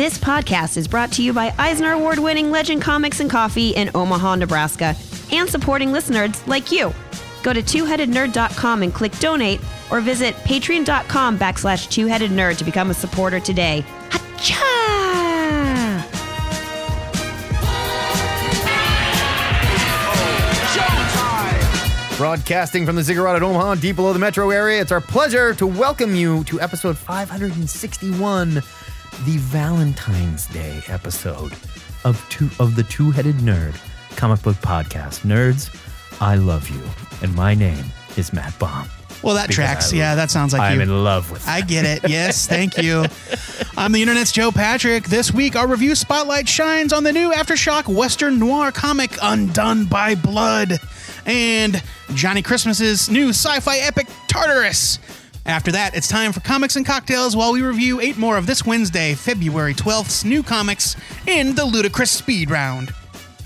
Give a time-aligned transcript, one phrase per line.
[0.00, 3.90] This podcast is brought to you by Eisner Award winning Legend Comics and Coffee in
[3.94, 4.96] Omaha, Nebraska,
[5.30, 6.94] and supporting listeners like you.
[7.42, 9.60] Go to twoheadednerd.com and click donate,
[9.90, 13.84] or visit patreon.com backslash twoheadednerd to become a supporter today.
[14.08, 14.80] Hacha!
[22.16, 25.66] Broadcasting from the Ziggurat at Omaha, deep below the metro area, it's our pleasure to
[25.66, 28.62] welcome you to episode 561,
[29.24, 31.52] the Valentine's Day episode
[32.04, 33.74] of two of the Two Headed Nerd
[34.16, 35.20] comic book podcast.
[35.26, 35.68] Nerds,
[36.20, 36.82] I love you,
[37.22, 37.84] and my name
[38.16, 38.88] is Matt Baum.
[39.22, 39.92] Well, that tracks.
[39.92, 40.82] I- Yeah, that sounds like I'm you.
[40.82, 41.46] in love with.
[41.46, 42.08] I get it.
[42.08, 43.04] Yes, thank you.
[43.76, 45.04] I'm the internet's Joe Patrick.
[45.04, 50.14] This week, our review spotlight shines on the new Aftershock Western noir comic Undone by
[50.14, 50.78] Blood
[51.26, 51.82] and
[52.14, 54.98] Johnny Christmas's new sci fi epic Tartarus.
[55.46, 58.64] After that, it's time for comics and cocktails while we review eight more of this
[58.66, 62.92] Wednesday, February 12th's new comics in the ludicrous speed round.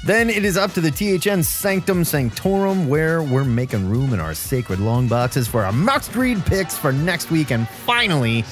[0.05, 4.35] Then it is up to the THN Sanctum Sanctorum, where we're making room in our
[4.35, 7.51] sacred long boxes for our must read picks for next week.
[7.51, 8.43] And finally,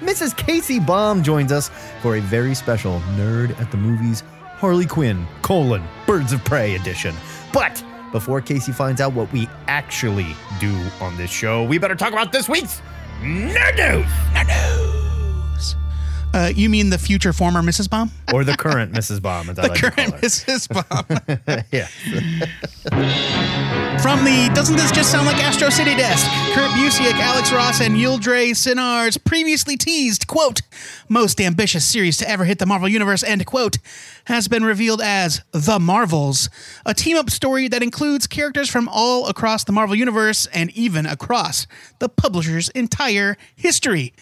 [0.00, 0.36] Mrs.
[0.36, 4.22] Casey Baum joins us for a very special Nerd at the Movies
[4.58, 7.14] Harley Quinn, colon, Birds of Prey edition.
[7.52, 12.12] But before Casey finds out what we actually do on this show, we better talk
[12.12, 12.82] about this week's
[13.22, 14.89] Nerd News!
[16.32, 17.90] Uh, you mean the future former Mrs.
[17.90, 18.08] Baum?
[18.32, 19.20] Or the current Mrs.
[19.20, 20.14] Baum, as I The like to current.
[20.14, 20.68] Mrs.
[20.88, 21.04] Baum.
[21.72, 21.86] yeah.
[24.00, 27.96] From the Doesn't This Just Sound Like Astro City desk, Kurt Busiek, Alex Ross, and
[27.96, 30.60] Yildiray Cinar's previously teased, quote,
[31.08, 33.78] most ambitious series to ever hit the Marvel Universe, end quote,
[34.26, 36.48] has been revealed as The Marvels,
[36.86, 41.06] a team up story that includes characters from all across the Marvel Universe and even
[41.06, 41.66] across
[41.98, 44.14] the publisher's entire history.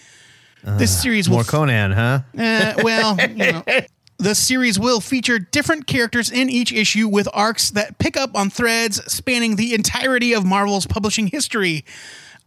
[0.76, 2.20] This series will More Conan, huh?
[2.38, 3.64] uh, well, you know,
[4.18, 8.50] the series will feature different characters in each issue with arcs that pick up on
[8.50, 11.84] threads spanning the entirety of Marvel's publishing history.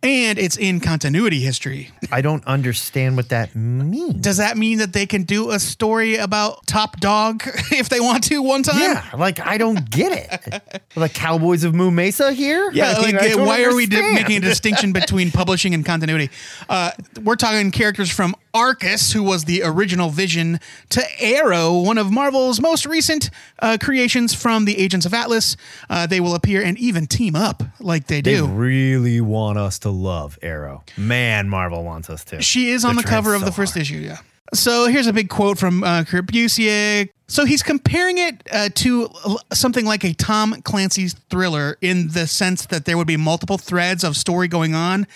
[0.03, 1.91] And it's in continuity history.
[2.11, 4.15] I don't understand what that means.
[4.15, 8.23] Does that mean that they can do a story about Top Dog if they want
[8.25, 8.79] to one time?
[8.81, 10.73] Yeah, like I don't get it.
[10.95, 12.71] the Cowboys of Moo Mesa here?
[12.73, 16.31] Yeah, I mean, like why are we di- making a distinction between publishing and continuity?
[16.67, 16.91] Uh,
[17.23, 22.59] we're talking characters from Aarkus, who was the original Vision, to Aero, one of Marvel's
[22.59, 23.29] most recent
[23.59, 25.55] uh, creations from the Agents of Atlas.
[25.89, 28.45] Uh, they will appear and even team up like they do.
[28.47, 30.83] They really want us to love Aero.
[30.97, 32.41] Man, Marvel wants us to.
[32.41, 33.81] She is on the They're cover of so the first hard.
[33.81, 34.17] issue, yeah.
[34.53, 37.09] So here's a big quote from uh, Kurt Busiek.
[37.29, 42.27] So he's comparing it uh, to l- something like a Tom Clancy's thriller in the
[42.27, 45.07] sense that there would be multiple threads of story going on,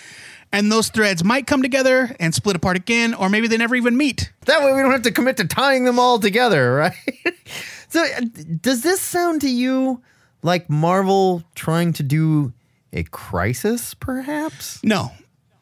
[0.56, 3.96] and those threads might come together and split apart again, or maybe they never even
[3.96, 4.32] meet.
[4.46, 6.94] That way we don't have to commit to tying them all together, right?
[7.88, 8.20] so, uh,
[8.62, 10.00] does this sound to you
[10.42, 12.52] like Marvel trying to do
[12.92, 14.82] a crisis, perhaps?
[14.82, 15.10] No,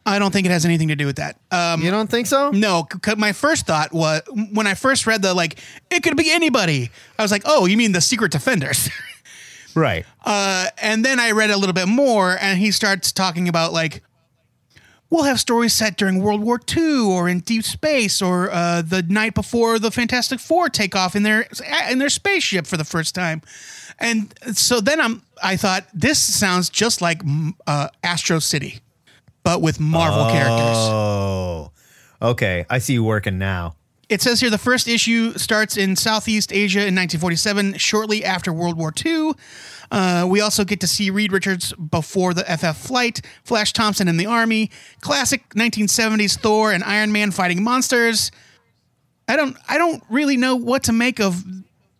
[0.06, 1.40] I don't think it has anything to do with that.
[1.50, 2.50] Um, You don't think so?
[2.52, 4.22] no, my first thought was
[4.52, 5.58] when I first read the like,
[5.90, 6.90] it could be anybody.
[7.18, 8.88] I was like, oh, you mean the Secret Defenders?
[9.76, 10.06] Right.
[10.24, 14.02] Uh, and then I read a little bit more, and he starts talking about like,
[15.14, 19.02] we'll have stories set during World War II or in deep space or uh, the
[19.02, 21.46] night before the Fantastic Four take off in their
[21.88, 23.40] in their spaceship for the first time.
[24.00, 27.22] And so then I'm I thought this sounds just like
[27.66, 28.80] uh, Astro City,
[29.44, 30.76] but with Marvel characters.
[30.76, 31.70] Oh,
[32.20, 32.66] okay.
[32.68, 33.76] I see you working now.
[34.08, 38.76] It says here the first issue starts in Southeast Asia in 1947, shortly after World
[38.76, 39.32] War II.
[39.94, 44.16] Uh, we also get to see Reed Richards before the FF flight, Flash Thompson in
[44.16, 48.32] the army, classic 1970s Thor and Iron Man fighting monsters.
[49.28, 51.44] I don't, I don't really know what to make of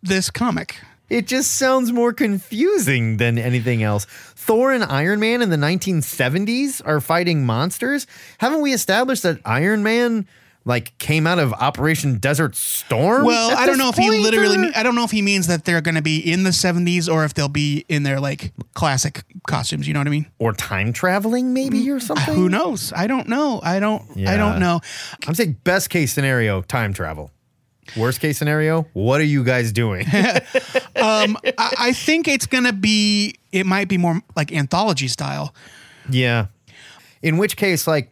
[0.03, 0.75] this comic.
[1.09, 4.03] It just sounds more confusing than anything else.
[4.03, 8.07] Thor and Iron Man in the 1970s are fighting monsters.
[8.39, 10.27] Haven't we established that Iron Man
[10.67, 13.23] like came out of Operation Desert Storm?
[13.25, 14.69] Well, I don't know if he literally.
[14.69, 17.11] or- I don't know if he means that they're going to be in the 70s
[17.11, 19.87] or if they'll be in their like classic costumes.
[19.87, 20.25] You know what I mean?
[20.39, 22.33] or time traveling maybe mm, or something.
[22.35, 22.91] Who knows?
[22.93, 23.59] I don't know.
[23.63, 24.01] I don't.
[24.27, 24.81] I don't know.
[25.27, 27.31] I'm saying best case scenario, time travel.
[27.95, 30.07] Worst case scenario, what are you guys doing?
[30.95, 33.35] Um, I, I think it's gonna be.
[33.51, 35.53] It might be more like anthology style.
[36.09, 36.47] yeah.
[37.21, 38.11] In which case, like,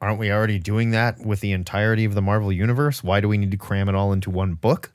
[0.00, 3.04] aren't we already doing that with the entirety of the Marvel universe?
[3.04, 4.92] Why do we need to cram it all into one book?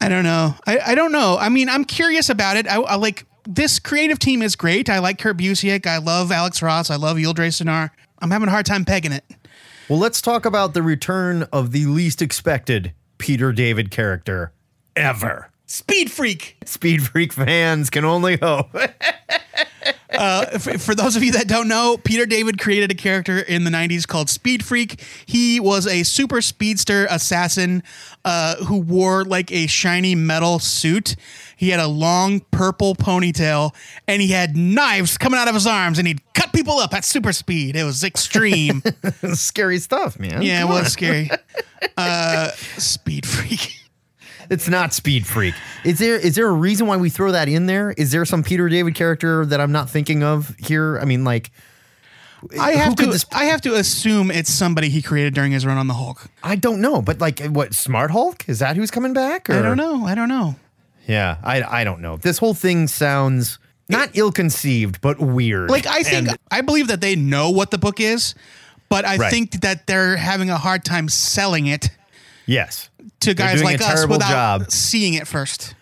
[0.00, 0.54] I don't know.
[0.66, 1.36] I, I don't know.
[1.38, 2.68] I mean, I'm curious about it.
[2.68, 4.88] I, I like this creative team is great.
[4.88, 5.86] I like Kurt Busiek.
[5.86, 6.90] I love Alex Ross.
[6.90, 7.92] I love Yildiray Cinar.
[8.20, 9.24] I'm having a hard time pegging it.
[9.88, 14.52] Well, let's talk about the return of the least expected Peter David character
[14.94, 15.50] ever.
[15.66, 16.56] Speed Freak.
[16.64, 18.70] Speed Freak fans can only hope.
[20.58, 23.70] for, for those of you that don't know, Peter David created a character in the
[23.70, 25.00] 90s called Speed Freak.
[25.26, 27.82] He was a super speedster assassin
[28.24, 31.16] uh, who wore like a shiny metal suit.
[31.56, 33.74] He had a long purple ponytail
[34.06, 37.04] and he had knives coming out of his arms and he'd cut people up at
[37.04, 37.74] super speed.
[37.76, 38.82] It was extreme.
[39.34, 40.42] Scary stuff, man.
[40.42, 40.78] yeah, it Come on.
[40.82, 41.30] was scary.
[41.96, 43.72] Uh, Speed Freak.
[44.50, 45.54] It's not Speed Freak.
[45.84, 47.92] Is there is there a reason why we throw that in there?
[47.92, 50.98] Is there some Peter David character that I'm not thinking of here?
[50.98, 51.50] I mean, like,
[52.58, 53.06] I have to.
[53.06, 56.28] this- I have to assume it's somebody he created during his run on the Hulk.
[56.42, 58.48] I don't know, but like, what Smart Hulk?
[58.48, 59.50] Is that who's coming back?
[59.50, 60.06] I don't know.
[60.06, 60.56] I don't know.
[61.06, 62.16] Yeah, I I don't know.
[62.16, 63.58] This whole thing sounds
[63.90, 65.70] not ill-conceived, but weird.
[65.70, 68.34] Like I think And- I believe that they know what the book is,
[68.90, 69.30] but I Right.
[69.30, 71.90] think that they're having a hard time selling it
[72.46, 72.88] yes,
[73.20, 74.70] to guys like us without job.
[74.70, 75.74] seeing it first.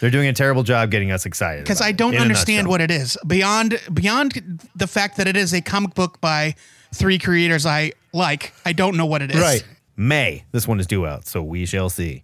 [0.00, 1.64] they're doing a terrible job getting us excited.
[1.64, 5.52] Because I don't a understand what it is beyond beyond the fact that it is
[5.52, 6.54] a comic book by
[6.94, 8.52] three creators I like.
[8.64, 9.40] I don't know what it is.
[9.40, 9.64] Right.
[9.96, 10.44] May.
[10.52, 12.22] This one is due out, so we shall see.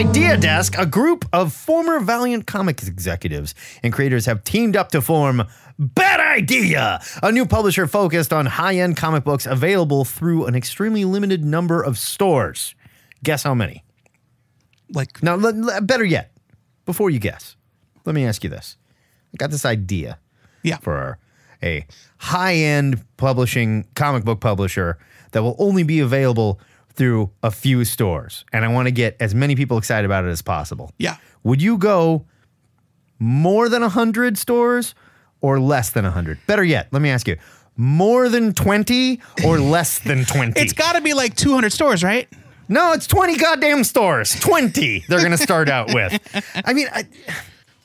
[0.00, 4.44] From the Bad Idea Desk, a group of former Valiant Comics executives and creators have
[4.44, 5.42] teamed up to form
[5.78, 11.04] Bad Idea, a new publisher focused on high end comic books available through an extremely
[11.04, 12.74] limited number of stores.
[13.22, 13.84] Guess how many?
[14.90, 16.32] Like Now, le- le- better yet,
[16.86, 17.56] before you guess,
[18.06, 18.78] let me ask you this.
[19.34, 20.18] I got this idea
[20.62, 20.78] yeah.
[20.78, 21.18] for
[21.62, 21.84] a
[22.16, 24.98] high end publishing comic book publisher
[25.32, 26.58] that will only be available
[27.00, 28.44] through a few stores.
[28.52, 30.92] And I want to get as many people excited about it as possible.
[30.98, 31.16] Yeah.
[31.44, 32.26] Would you go
[33.18, 34.94] more than 100 stores
[35.40, 36.40] or less than 100?
[36.46, 37.38] Better yet, let me ask you
[37.74, 40.60] more than 20 or less than 20?
[40.60, 42.28] It's got to be like 200 stores, right?
[42.68, 44.38] No, it's 20 goddamn stores.
[44.38, 46.20] 20 they're going to start out with.
[46.66, 47.08] I mean, I,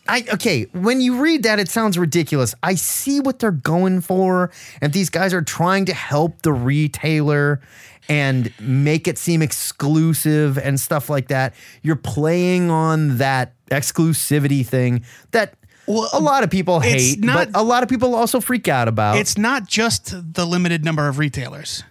[0.09, 2.53] I okay, when you read that it sounds ridiculous.
[2.61, 4.51] I see what they're going for
[4.81, 7.61] and these guys are trying to help the retailer
[8.09, 11.53] and make it seem exclusive and stuff like that.
[11.81, 15.55] You're playing on that exclusivity thing that
[15.87, 18.87] Well, a lot of people hate, not- but a lot of people also freak out
[18.87, 19.17] about.
[19.17, 21.83] It's not just the limited number of retailers.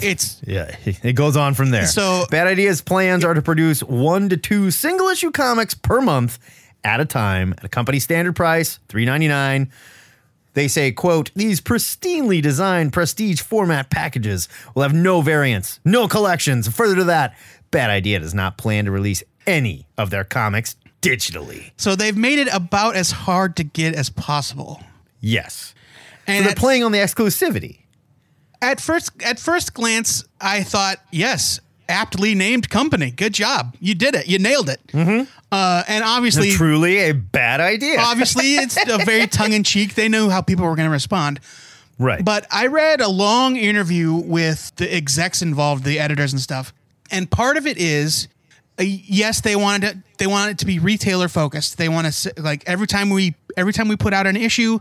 [0.00, 1.86] It's Yeah, it goes on from there.
[1.86, 6.38] So- Bad Ideas plans are to produce one to two single issue comics per month
[6.84, 9.70] at a time at a company standard price, three ninety nine.
[10.54, 16.68] They say, quote, these pristinely designed prestige format packages will have no variants, no collections.
[16.68, 17.36] Further to that,
[17.70, 21.70] Bad Idea does not plan to release any of their comics digitally.
[21.76, 24.82] so they've made it about as hard to get as possible.
[25.20, 25.74] Yes.
[26.26, 27.80] And So they're at- playing on the exclusivity.
[28.62, 33.10] at first at first glance, I thought, yes, aptly named company.
[33.10, 33.76] Good job.
[33.80, 34.26] You did it.
[34.28, 34.80] You nailed it.
[34.88, 35.30] Mm-hmm.
[35.52, 37.98] Uh, and obviously, Truly a bad idea.
[38.00, 39.94] obviously, it's a very tongue in cheek.
[39.94, 41.40] They knew how people were going to respond.
[41.98, 42.24] right.
[42.24, 46.72] But I read a long interview with the execs involved, the editors and stuff,
[47.10, 48.26] and part of it is,
[48.80, 51.78] uh, yes, they wanted to, they wanted it to be retailer focused.
[51.78, 54.80] They want to like every time we every time we put out an issue,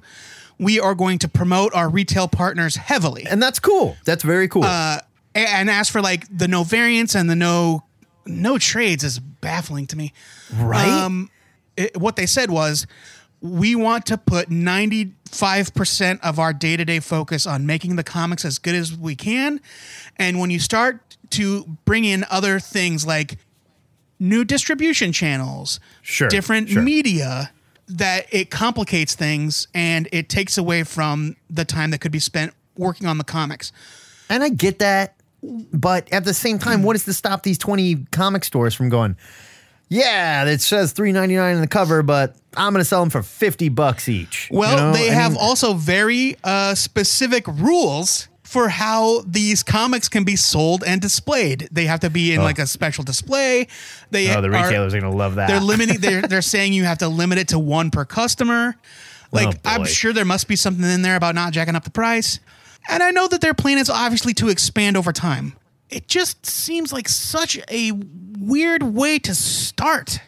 [0.58, 3.26] we are going to promote our retail partners heavily.
[3.30, 3.96] and that's cool.
[4.06, 4.64] That's very cool.
[4.64, 5.00] Uh,
[5.36, 7.84] and as for like the no variants and the no
[8.26, 10.14] no trades is baffling to me.
[10.56, 10.88] right?
[10.88, 11.30] Um,
[11.76, 12.88] it, what they said was,
[13.42, 18.46] we want to put 95% of our day to day focus on making the comics
[18.46, 19.60] as good as we can.
[20.18, 23.38] And when you start to bring in other things like
[24.20, 26.82] new distribution channels, Sure, different sure.
[26.82, 27.52] media,
[27.90, 32.54] that it complicates things and it takes away from the time that could be spent
[32.78, 33.72] working on the comics.
[34.30, 35.16] And I get that,
[35.74, 39.18] but at the same time, what is to stop these 20 comic stores from going,
[39.90, 43.70] yeah, it says 3.99 in the cover, but I'm going to sell them for 50
[43.70, 44.50] bucks each.
[44.52, 44.94] You Well, know?
[44.98, 50.36] they I have mean, also very uh, specific rules for how these comics can be
[50.36, 51.68] sold and displayed.
[51.72, 53.68] They have to be in like a special display.
[54.12, 55.48] They Oh, the retailers are going to love that.
[55.48, 56.00] They're limiting.
[56.00, 58.76] They're they're saying you have to limit it to one per customer.
[59.32, 61.90] Like Oh, I'm sure there must be something in there about not jacking up the
[61.90, 62.40] price.
[62.90, 65.54] And I know that their plan is obviously to expand over time.
[65.90, 67.92] It just seems like such a
[68.40, 70.20] weird way to start.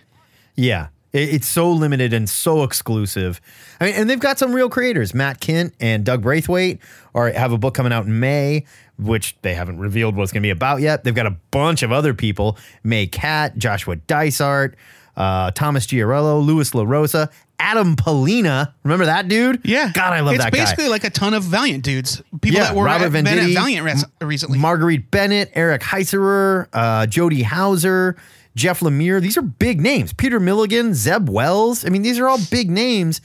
[0.56, 0.88] Yeah.
[1.18, 3.40] It's so limited and so exclusive.
[3.80, 5.14] I mean, and they've got some real creators.
[5.14, 6.80] Matt Kindt and Doug Braithwaite
[7.14, 8.66] are have a book coming out in May,
[8.98, 11.06] which they haven't revealed what it's going to be about yet.
[11.06, 14.76] They've got a bunch of other people: May Cat, Joshua Dysart,
[15.16, 18.74] uh, Thomas Giorello, Lewis LaRosa, Adam Pollina.
[18.84, 19.62] Remember that dude?
[19.64, 19.92] Yeah.
[19.94, 20.60] God, I love it's that guy.
[20.60, 22.22] basically like a ton of Valiant dudes.
[22.42, 24.60] People Yeah, that were Robert at, been at Valiant res- recently.
[24.60, 28.18] Marguerite Bennett, Eric Heisserer, uh, Jody Houser,
[28.56, 29.22] Jeff Lemire.
[29.22, 30.14] These are big names.
[30.14, 31.86] Peter Milligan, Zeb Wells.
[31.86, 33.22] I mean, these are all big names.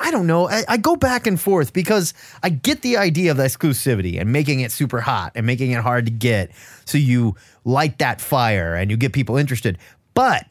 [0.00, 0.48] I don't know.
[0.48, 2.12] I, I go back and forth because
[2.42, 5.80] I get the idea of the exclusivity and making it super hot and making it
[5.80, 6.50] hard to get.
[6.86, 9.78] So you light that fire and you get people interested.
[10.12, 10.46] But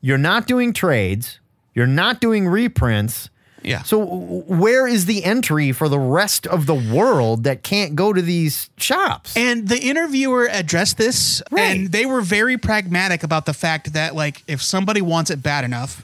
[0.00, 1.38] you're not doing trades.
[1.74, 3.28] You're not doing reprints.
[3.62, 3.82] yeah.
[3.82, 8.20] So where is the entry for the rest of the world that can't go to
[8.22, 9.36] these shops?
[9.36, 11.62] And the interviewer addressed this, Right.
[11.80, 15.64] and they were very pragmatic about the fact that, like, if somebody wants it bad
[15.64, 16.02] enough,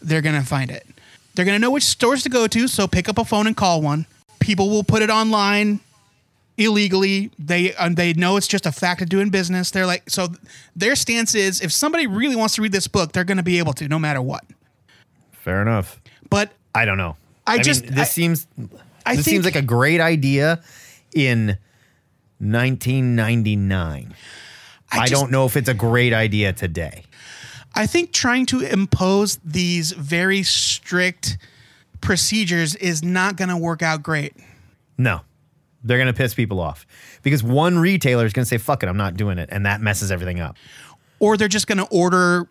[0.00, 0.84] they're gonna find it.
[1.34, 3.80] They're gonna know which stores to go to, so pick up a phone and call
[3.80, 4.04] one.
[4.40, 5.78] People will put it online
[6.58, 7.30] illegally.
[7.38, 9.70] They and they know it's just a fact of doing business.
[9.70, 10.28] They're like, so
[10.76, 13.72] their stance is, if somebody really wants to read this book, they're gonna be able
[13.74, 14.44] to, no matter what.
[15.42, 16.00] Fair enough.
[16.30, 17.16] But I don't know.
[17.46, 18.46] I mean, just- this I- seems
[19.04, 20.62] I this think- seems like a great idea
[21.14, 21.58] in
[22.38, 24.14] 1999.
[24.90, 27.04] I, just- don't know if it's a great idea today.
[27.74, 31.38] I think trying to impose these very strict
[32.00, 34.34] procedures is not going to work out great.
[34.98, 35.22] No.
[35.82, 36.86] They're going to piss people off
[37.22, 39.48] because one retailer is going to say, fuck it, I'm not doing it.
[39.50, 40.56] And that messes everything up.
[41.18, 42.46] Or they're just going to order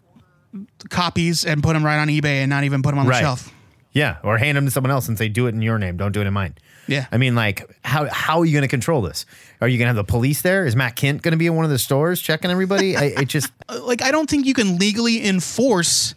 [0.90, 3.52] copies and put them right on eBay and not even put them on the shelf.
[3.94, 4.18] Yeah.
[4.24, 5.98] Or hand them to someone else and say, do it in your name.
[5.98, 6.56] Don't do it in mine.
[6.88, 7.08] Yeah.
[7.12, 9.26] I mean, like, how, how are you going to control this?
[9.60, 10.66] Are you going to have the police there?
[10.66, 12.96] Is Matt Kindt going to be in one of the stores checking everybody?
[12.96, 16.16] I, it just, uh, Like, I don't think you can legally enforce.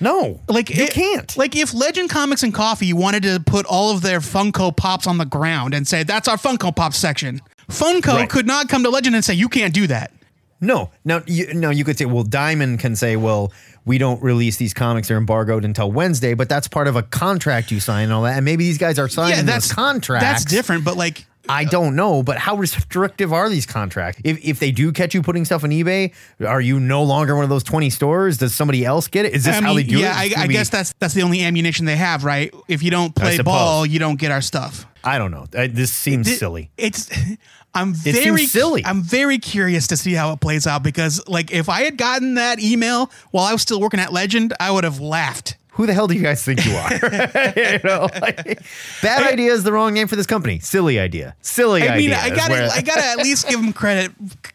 [0.00, 0.40] no.
[0.48, 1.36] Like you it- can't.
[1.36, 5.18] Like if Legend Comics and Coffee wanted to put all of their Funko Pops on
[5.18, 8.30] the ground and say that's our Funko Pop section, Funko Right.
[8.30, 10.12] could not come to Legend and say you can't do that.
[10.60, 11.70] No, Now, you, no.
[11.70, 13.52] You could say, well, Diamond can say, well,
[13.84, 16.34] we don't release these comics; they're embargoed until Wednesday.
[16.34, 18.36] But that's part of a contract you sign and all that.
[18.36, 20.24] And maybe these guys are signing yeah, that's those contracts.
[20.24, 24.20] That's different, but like I don't know, but how restrictive are these contracts?
[24.24, 26.12] If, if they do catch you putting stuff on eBay,
[26.46, 28.38] are you no longer one of those twenty stores?
[28.38, 29.34] Does somebody else get it?
[29.34, 30.26] Is this I how they do yeah, it?
[30.26, 32.54] It's I, I guess that's that's the only ammunition they have, right?
[32.68, 34.86] If you don't play ball, you don't get our stuff.
[35.04, 35.46] I don't know.
[35.56, 36.70] I, this seems It- silly.
[36.76, 37.10] It's
[37.74, 38.84] I'm very silly.
[38.86, 42.34] I'm very curious to see how it plays out because like if I had gotten
[42.34, 45.58] that email while I was still working at Legend, I would have laughed.
[45.76, 46.92] Who the hell do you guys think you are?
[47.56, 48.60] you know, like,
[49.02, 50.58] bad idea is the wrong name for this company.
[50.58, 51.36] Silly idea.
[51.42, 52.18] Silly I mean, idea.
[52.18, 54.10] I gotta where- I gotta at least give them credit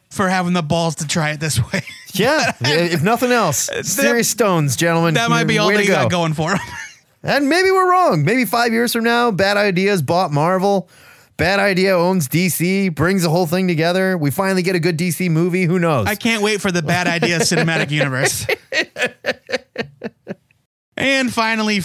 [0.09, 1.81] for having the balls to try it this way.
[2.13, 5.13] Yeah, if nothing else, serious stones, gentlemen.
[5.13, 5.93] that might be all they go.
[5.93, 6.59] got going for them.
[7.23, 8.25] And maybe we're wrong.
[8.25, 10.89] Maybe five years from now, Bad Ideas bought Marvel.
[11.37, 14.17] Bad Idea owns DC, brings the whole thing together.
[14.17, 15.63] We finally get a good DC movie.
[15.63, 16.05] Who knows?
[16.07, 18.45] I can't wait for the bad idea cinematic universe.
[21.01, 21.79] And finally,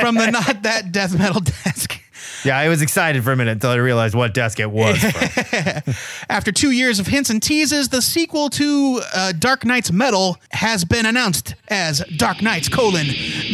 [0.00, 2.00] from the not that death metal desk.
[2.44, 5.02] yeah, I was excited for a minute until I realized what desk it was.
[6.28, 10.84] After two years of hints and teases, the sequel to uh, Dark Nights Metal has
[10.84, 13.06] been announced as Dark Nights colon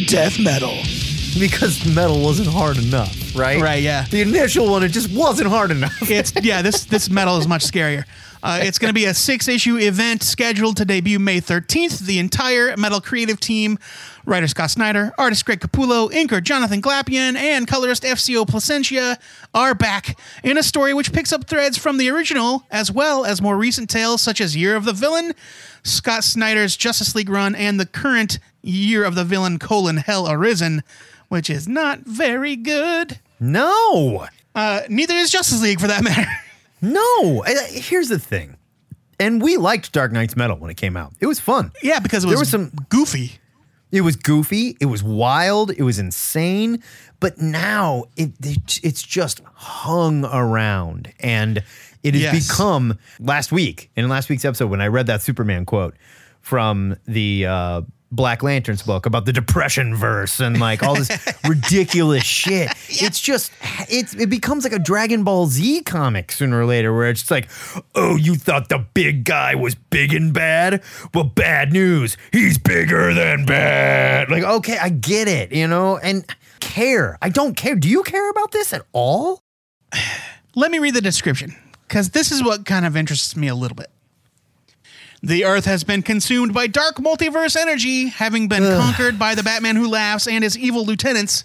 [0.06, 0.76] Death Metal.
[1.38, 3.60] because metal wasn't hard enough, right?
[3.60, 4.04] Right, yeah.
[4.10, 5.96] The initial one, it just wasn't hard enough.
[6.10, 8.04] It's yeah, this this metal is much scarier.
[8.42, 12.00] Uh, it's going to be a six issue event scheduled to debut May 13th.
[12.00, 13.78] The entire metal creative team,
[14.26, 19.16] writer Scott Snyder, artist Greg Capullo, inker Jonathan Glapion, and colorist FCO Plascencia
[19.54, 23.42] are back in a story which picks up threads from the original as well as
[23.42, 25.34] more recent tales such as Year of the Villain,
[25.82, 30.82] Scott Snyder's Justice League run, and the current Year of the Villain colon Hell Arisen,
[31.28, 33.18] which is not very good.
[33.40, 36.26] No, Uh, neither is Justice League for that matter.
[36.80, 37.42] No.
[37.68, 38.56] Here's the thing.
[39.20, 41.12] And we liked Dark Nights Metal when it came out.
[41.20, 41.72] It was fun.
[41.82, 43.38] Yeah, because it was, There was some- goofy.
[43.90, 44.76] It was goofy.
[44.80, 45.70] It was wild.
[45.70, 46.82] It was insane.
[47.20, 51.64] But now it, it it's just hung around, and
[52.04, 52.48] it has Yes.
[52.48, 55.96] become last week in last week's episode when I read that Superman quote
[56.42, 61.10] from the uh, Black Lanterns book about the depression verse and like all this
[61.48, 62.70] ridiculous shit.
[62.88, 63.52] It's just
[63.88, 67.30] it's it becomes like a Dragon Ball Z comic sooner or later where it's just
[67.30, 67.48] like,
[67.94, 70.82] oh, you thought the big guy was big and bad?
[71.12, 72.16] Well, bad news.
[72.32, 74.30] He's bigger than bad.
[74.30, 76.24] Like, okay, I get it, you know, and
[76.60, 77.18] care.
[77.20, 77.74] I don't care.
[77.74, 79.42] Do you care about this at all?
[80.54, 81.54] Let me read the description
[81.86, 83.90] because this is what kind of interests me a little bit.
[85.22, 89.76] The Earth has been consumed by dark multiverse energy, having been conquered by the Batman
[89.76, 91.44] Who Laughs and his evil lieutenants.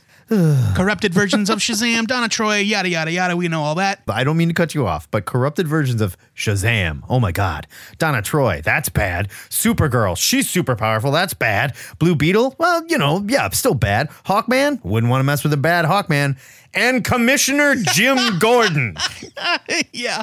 [0.76, 3.36] corrupted versions of Shazam, Donna Troy, yada yada yada.
[3.36, 4.04] We know all that.
[4.08, 7.02] I don't mean to cut you off, but corrupted versions of Shazam.
[7.10, 7.66] Oh my God.
[7.98, 9.30] Donna Troy, that's bad.
[9.50, 11.12] Supergirl, she's super powerful.
[11.12, 11.76] That's bad.
[12.00, 14.10] Blue Beetle, well, you know, yeah, still bad.
[14.26, 16.38] Hawkman, wouldn't want to mess with a bad Hawkman.
[16.76, 18.96] And Commissioner Jim Gordon.
[19.92, 20.22] yeah,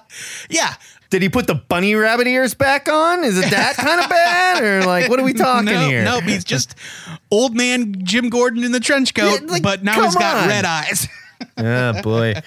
[0.48, 0.74] yeah.
[1.10, 3.24] Did he put the bunny rabbit ears back on?
[3.24, 4.62] Is it that kind of bad?
[4.62, 6.04] Or like, what are we talking no, here?
[6.04, 6.74] Nope, he's just
[7.30, 10.48] old man Jim Gordon in the trench coat, Yeah, like, but now he's got on.
[10.48, 11.06] red eyes.
[11.56, 12.34] Oh boy.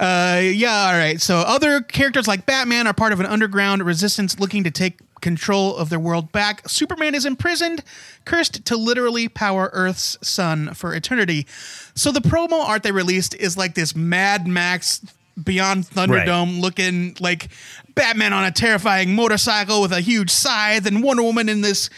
[0.00, 1.20] Uh, yeah, all right.
[1.20, 5.74] So other characters like Batman are part of an underground resistance looking to take control
[5.76, 6.68] of their world back.
[6.68, 7.82] Superman is imprisoned,
[8.24, 11.48] cursed to literally power Earth's sun for eternity.
[11.96, 15.00] So the promo art they released is like this Mad Max
[15.44, 17.48] Beyond Thunderdome looking like
[17.94, 21.90] Batman on a terrifying motorcycle with a huge scythe and Wonder Woman in this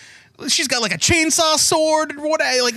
[0.48, 2.74] she's got like a chainsaw sword or what like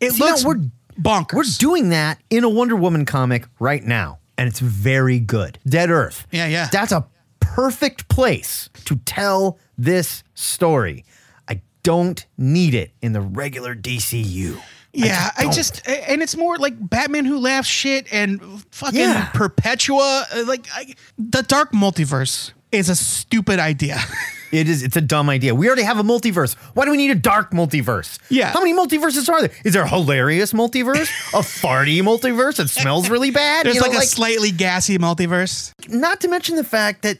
[0.00, 1.34] it See, now looks we're- bonkers.
[1.34, 5.58] We're doing that in a Wonder Woman comic right now, and it's very good.
[5.66, 6.26] Dead Earth.
[6.30, 6.68] Yeah, yeah.
[6.70, 7.06] That's a
[7.40, 11.04] perfect place to tell this story.
[11.48, 14.60] I don't need it in the regular DCU.
[14.92, 15.52] Yeah, I don't.
[15.54, 18.40] just, and it's more like Batman Who Laughs shit and
[18.72, 19.26] fucking Yeah.
[19.32, 20.26] Perpetua.
[20.34, 23.98] uh, Like I, the Dark Multiverse is a stupid idea.
[24.52, 24.82] It is.
[24.82, 25.54] It's a dumb idea.
[25.54, 26.56] We already have a multiverse.
[26.74, 28.18] Why do we need a dark multiverse?
[28.30, 28.50] Yeah.
[28.50, 29.50] How many multiverses are there?
[29.64, 31.02] Is there a hilarious multiverse?
[31.32, 33.64] a farty multiverse that smells really bad?
[33.66, 35.70] There's You know, like, a slightly gassy multiverse.
[35.88, 37.18] not to mention the fact that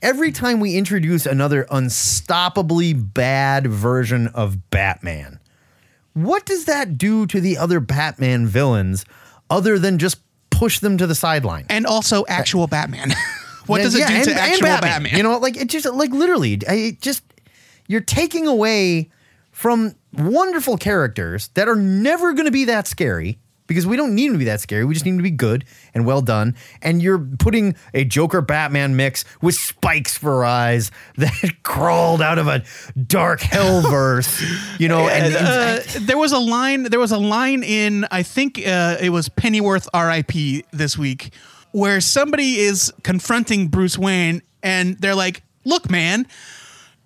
[0.00, 5.38] every time we introduce another unstoppably bad version of Batman,
[6.14, 9.04] what does that do to the other Batman villains
[9.48, 10.18] other than just
[10.50, 11.66] push them to the sideline?
[11.68, 13.12] And also actual Batman.
[13.66, 15.16] what does it Yeah, do and- to actual Batman?
[15.16, 17.22] You know, like it just like literally, it just
[17.86, 19.10] you're taking away
[19.50, 23.38] from wonderful characters that are never going to be that scary
[23.70, 24.84] because we don't need them to be that scary.
[24.84, 26.56] We just need them to be good and well done.
[26.82, 32.48] And you're putting a Joker Batman mix with spikes for eyes that crawled out of
[32.48, 32.64] a
[33.00, 34.42] dark hellverse,
[34.80, 36.82] you know, and, Uh, there was a line.
[36.82, 40.64] There was a line in I think uh, it was Pennyworth R.I.P.
[40.72, 41.32] this week,
[41.70, 46.26] where somebody is confronting Bruce Wayne, and they're like, "Look, man."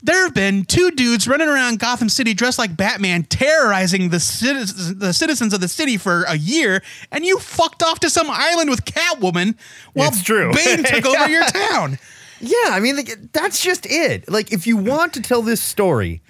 [0.04, 4.96] There have been two dudes running around Gotham City dressed like Batman, terrorizing the citizens,
[4.96, 8.68] the citizens of the city for a year, and you fucked off to some island
[8.68, 9.56] with Catwoman
[9.94, 10.52] while It's true.
[10.52, 11.98] Bane took over your town.
[12.38, 14.28] Yeah, I mean, like, that's just it.
[14.30, 16.20] Like, if you want to tell this story,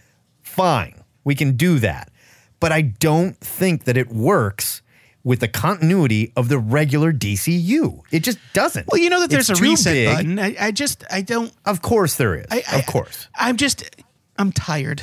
[0.42, 2.12] fine, we can do that.
[2.60, 4.82] But I don't think that it works
[5.24, 8.02] with the continuity of the regular DCU.
[8.12, 8.86] It just doesn't.
[8.92, 10.14] Well, you know that there's It's a reset big.
[10.14, 10.38] button.
[10.38, 11.52] I, I just, I don't.
[11.64, 12.46] Of course there is.
[12.50, 13.26] I, I, of course.
[13.34, 13.90] I'm just,
[14.38, 15.02] I'm tired.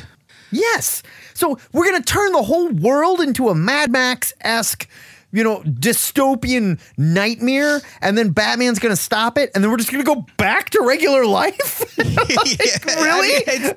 [0.52, 1.02] Yes.
[1.34, 4.88] So we're to turn the whole world into a Mad Max esque,
[5.32, 9.91] you know, dystopian nightmare, and then Batman's going to stop it, and then we're just
[9.91, 11.80] going to go back to regular life?
[12.02, 13.44] Yeah, really?
[13.48, 13.74] I mean,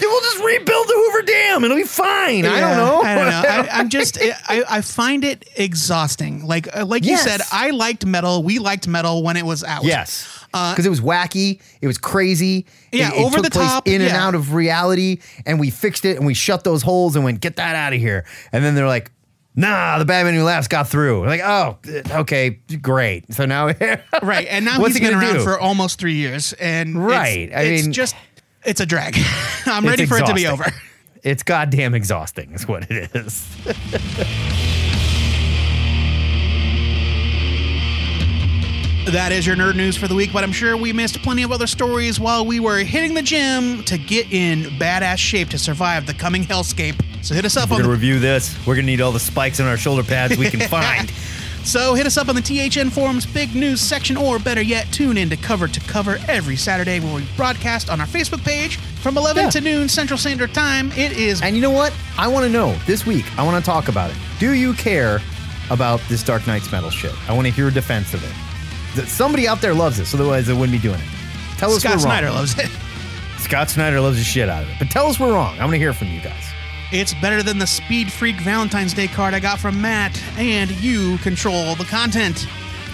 [0.00, 1.64] we'll just rebuild the Hoover Dam.
[1.64, 2.44] It'll be fine.
[2.44, 3.00] I don't know.
[3.02, 3.42] I don't know.
[3.48, 4.18] I, I'm just.
[4.20, 6.44] I, I find it exhausting.
[6.46, 8.42] Like uh, like you said, I liked metal.
[8.42, 9.84] We liked metal when it was out.
[9.84, 10.28] yes.
[10.52, 12.66] Because it was wacky, it was crazy.
[12.68, 16.04] Uh, Yeah, it, it over the top, in and out of reality, and we fixed
[16.04, 18.26] it and we shut those holes and went, get that out of here.
[18.52, 19.10] And then they're like,
[19.54, 21.26] nah, the Batman Who Laughs got through.
[21.26, 21.78] Like, oh,
[22.10, 23.32] okay, great.
[23.34, 23.66] So now,
[24.22, 24.46] Right.
[24.48, 25.42] And now What's he's he been around do?
[25.44, 28.14] for almost three years, and it's- Right, I it's mean- just
[28.64, 29.16] it's a drag.
[29.66, 30.64] I'm ready for it to be over.
[31.24, 33.46] It's goddamn exhausting, is what it is.
[39.06, 41.50] That is your nerd news for the week, but I'm sure we missed plenty of
[41.50, 46.06] other stories while we were hitting the gym to get in badass shape to survive
[46.06, 46.94] the coming hellscape.
[47.22, 48.54] So hit us up We're on gonna review this.
[48.66, 51.10] We're gonna need all the spikes on our shoulder pads we can find.
[51.64, 55.16] So hit us up on the THN Forums Big News section, or better yet, tune
[55.16, 59.16] in to Cover to Cover every Saturday where we broadcast on our Facebook page from
[59.16, 59.50] 11 Yeah.
[59.50, 60.90] to noon Central Standard Time.
[60.96, 61.92] It is And you know what?
[62.18, 63.24] I want to know this week.
[63.38, 64.16] I want to talk about it.
[64.40, 65.20] Do you care
[65.70, 67.14] about this Dark Nights metal shit?
[67.30, 68.96] I want to hear a defense of it.
[68.96, 71.06] That somebody out there loves this, otherwise they wouldn't be doing it.
[71.58, 72.36] Tell us Scott we're Snyder wrong.
[72.36, 72.68] loves it.
[73.38, 74.74] Scott Snyder loves the shit out of it.
[74.80, 75.56] But tell us we're wrong.
[75.60, 76.44] I want to hear from you guys.
[76.92, 81.16] It's better than the Speed Freak Valentine's Day card I got from Matt, and you
[81.18, 82.46] control the content.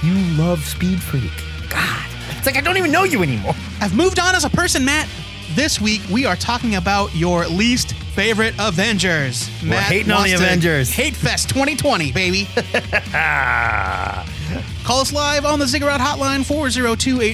[0.04, 1.32] You love Speed Freak.
[1.68, 3.54] God, it's like I don't even know you anymore.
[3.80, 5.08] I've moved on as a person, Matt.
[5.56, 9.50] This week we are talking about your least favorite Avengers.
[9.62, 10.90] We're Matt hating on the Avengers.
[10.90, 12.46] Hate Fest 2020, baby.
[14.84, 16.46] Call us live on the Ziggurat hotline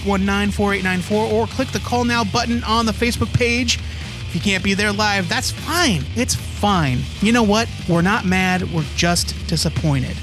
[0.00, 3.78] 402-819-4894 or click the call now button on the Facebook page.
[4.34, 6.02] If you can't be there live, that's fine.
[6.16, 6.98] It's fine.
[7.20, 7.68] You know what?
[7.88, 8.62] We're not mad.
[8.72, 10.16] We're just disappointed.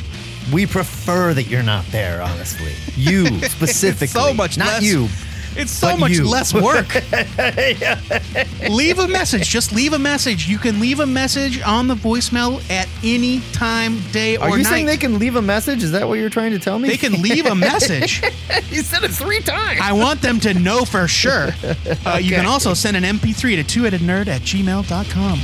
[0.51, 2.73] We prefer that you're not there, honestly.
[2.97, 4.07] You specifically.
[4.07, 5.07] so much not less- you.
[5.55, 6.27] It's so But much you.
[6.27, 6.87] less work.
[8.69, 9.49] leave a message.
[9.49, 10.47] Just leave a message.
[10.47, 14.49] You can leave a message on the voicemail at any time, day or night.
[14.51, 14.69] Are you night.
[14.69, 15.83] saying they can leave a message?
[15.83, 16.87] Is that what you're trying to tell me?
[16.89, 18.21] They can leave a message.
[18.71, 19.79] you said it three times.
[19.81, 21.49] I want them to know for sure.
[22.05, 25.39] Uh, You can also send an MP3 to twoheadednerd at gmail.com.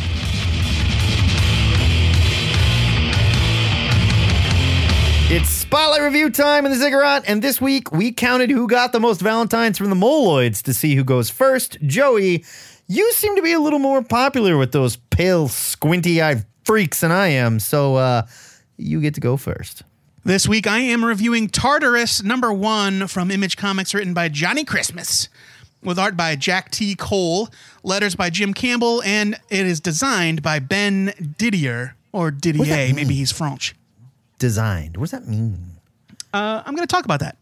[5.67, 9.19] Spotlight Review time in the Ziggurat, and this week we counted who got the most
[9.19, 11.77] Valentines from the Moloids to see who goes first.
[11.81, 12.45] Joey,
[12.87, 17.11] you seem to be a little more popular with those pale, squinty eyed freaks than
[17.11, 18.25] I am, so uh,
[18.77, 19.83] you get to go first.
[20.23, 25.27] This week I am reviewing Tartarus number one from Image Comics, written by Johnny Christmas,
[25.83, 26.95] with art by Jack T.
[26.95, 27.49] Cole,
[27.83, 33.33] letters by Jim Campbell, and it is designed by Ben Didier, or Didier, maybe he's
[33.33, 33.75] French.
[34.39, 34.97] Designed.
[34.97, 35.57] What does that mean?
[36.33, 37.37] Uh, I'm going to talk about that.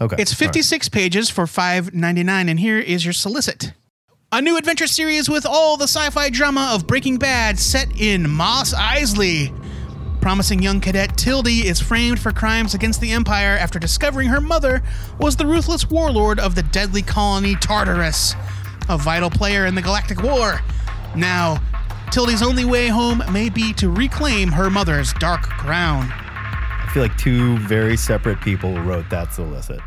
[0.00, 0.16] Okay.
[0.18, 3.72] It's 56 pages for $5.99, and here is your solicit.
[4.32, 8.28] A new adventure series with all the sci fi drama of Breaking Bad set in
[8.30, 9.52] Mos Eisley.
[10.22, 14.82] Promising young cadet Tildy is framed for crimes against the Empire after discovering her mother
[15.18, 18.34] was the ruthless warlord of the deadly colony Tartarus,
[18.88, 20.60] a vital player in the Galactic War.
[21.14, 21.60] Now,
[22.10, 26.12] Tildy's only way home may be to reclaim her mother's dark crown.
[26.92, 29.80] I feel like two very separate people wrote that solicit.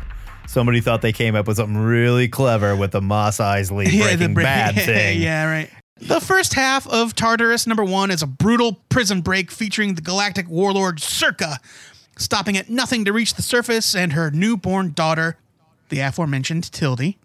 [0.48, 4.28] Somebody thought they came up with something really clever with the Mos Eisley Breaking the
[4.30, 5.22] break- Bad thing.
[5.22, 5.70] yeah, right.
[5.98, 10.48] The first half of Tartarus number one is a brutal prison break featuring the galactic
[10.48, 11.60] warlord Circa,
[12.18, 15.36] stopping at nothing to reach the surface and her newborn daughter,
[15.90, 17.18] the aforementioned Tildy.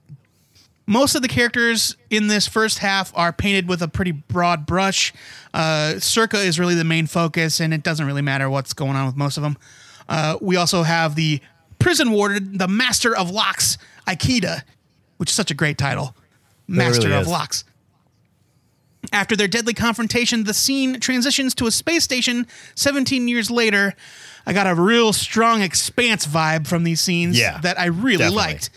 [0.88, 5.14] Most of the characters in this first half are painted with a pretty broad brush.
[5.54, 9.06] Uh, Circa is really the main focus, and it doesn't really matter what's going on
[9.06, 9.58] with most of them.
[10.10, 11.40] Uh, we also have the
[11.80, 14.64] prison warden, the Master of Locks, Aikida,
[15.18, 16.16] which is such a great title.
[16.68, 17.28] Master really of is.
[17.28, 17.64] Locks.
[19.14, 23.94] After their deadly confrontation, the scene transitions to a space station 17 years later.
[24.46, 28.36] I got a real strong expanse vibe from these scenes Yeah, that I really definitely.
[28.38, 28.70] liked.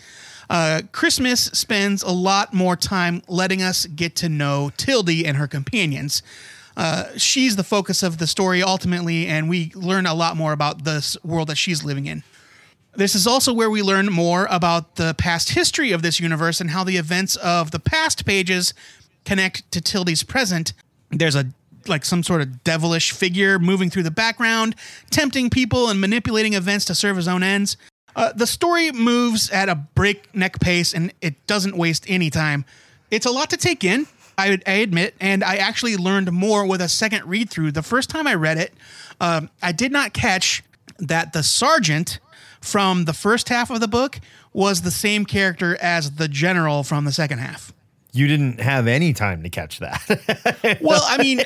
[0.49, 5.47] Uh, Christmas spends a lot more time letting us get to know Tildy and her
[5.47, 6.21] companions.
[6.77, 10.83] Uh, she's the focus of the story ultimately, and we learn a lot more about
[10.83, 12.23] this world that she's living in.
[12.95, 16.69] This is also where we learn more about the past history of this universe and
[16.69, 18.73] how the events of the past pages
[19.25, 20.73] connect to Tildy's present.
[21.09, 21.47] There's a
[21.87, 24.75] like some sort of devilish figure moving through the background,
[25.11, 27.77] tempting people and manipulating events to serve his own ends.
[28.15, 32.65] Uh, the story moves at a breakneck pace and it doesn't waste any time.
[33.11, 36.81] It's a lot to take in, I, I admit, and I actually learned more with
[36.81, 37.71] a second read through.
[37.71, 38.73] The first time I read it,
[39.19, 40.63] um, I did not catch
[40.97, 42.19] that the sergeant
[42.61, 44.19] from the first half of the book
[44.53, 47.73] was the same character as the general from the second half.
[48.13, 50.79] You didn't have any time to catch that.
[50.81, 51.41] Well, I mean,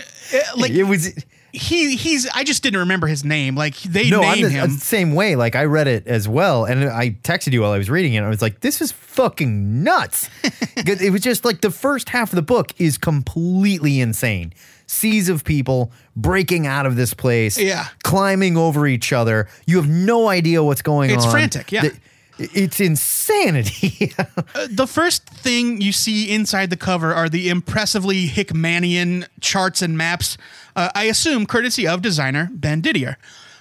[0.55, 1.13] like it was
[1.53, 3.55] he he's I just didn't remember his name.
[3.55, 4.69] Like they no, I'm name the, him.
[4.71, 5.35] the same way.
[5.35, 8.21] Like I read it as well, and I texted you while I was reading it.
[8.21, 10.29] I was like, "This is fucking nuts."
[10.77, 14.53] it was just like the first half of the book is completely insane.
[14.88, 17.85] Seas of people breaking out of this place, Yeah.
[18.03, 19.47] climbing over each other.
[19.67, 21.27] You have no idea what's going It's on.
[21.27, 21.81] It's frantic, yeah.
[21.83, 21.97] The-
[22.39, 24.13] it's insanity.
[24.69, 30.38] the first thing you see inside the cover are the impressively Hickmanian charts and maps.
[30.75, 33.17] Uh, I assume courtesy of designer Ben Didier.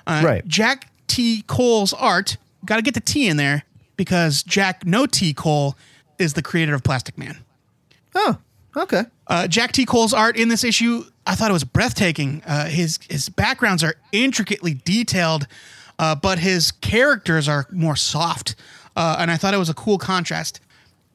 [0.07, 0.47] Uh, Right.
[0.47, 1.43] Jack T.
[1.47, 2.37] Cole's art.
[2.65, 3.65] Got to get the T in there
[3.97, 5.33] because Jack No T.
[5.35, 5.77] Cole
[6.19, 7.37] is the creator of Plastic Man.
[8.15, 8.39] oh,
[8.77, 9.03] okay.
[9.27, 9.85] Uh, Jack T.
[9.85, 12.43] Cole's art in this issue, I thought it was breathtaking.
[12.47, 15.47] Uh, his his backgrounds are intricately detailed,
[15.99, 18.55] uh, but his characters are more soft,
[18.97, 20.61] uh, and I thought it was a cool contrast.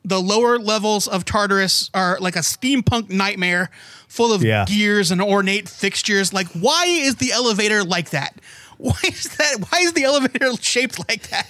[0.05, 3.69] The lower levels of Tartarus are like a steampunk nightmare,
[4.07, 4.65] full of Yeah.
[4.65, 6.33] gears and ornate fixtures.
[6.33, 8.39] Like, why is the elevator like that?
[8.77, 9.67] Why is that?
[9.69, 11.47] Why is the elevator shaped like that?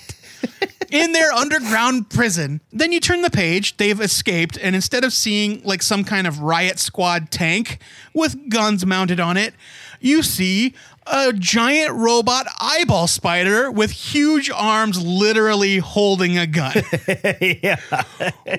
[0.91, 2.62] in their underground prison.
[2.72, 6.39] Then you turn the page, they've escaped, and instead of seeing like some kind of
[6.41, 7.80] riot squad tank
[8.13, 9.56] with guns mounted on it,
[10.00, 16.74] you see a giant robot eyeball spider with huge arms literally holding a gun.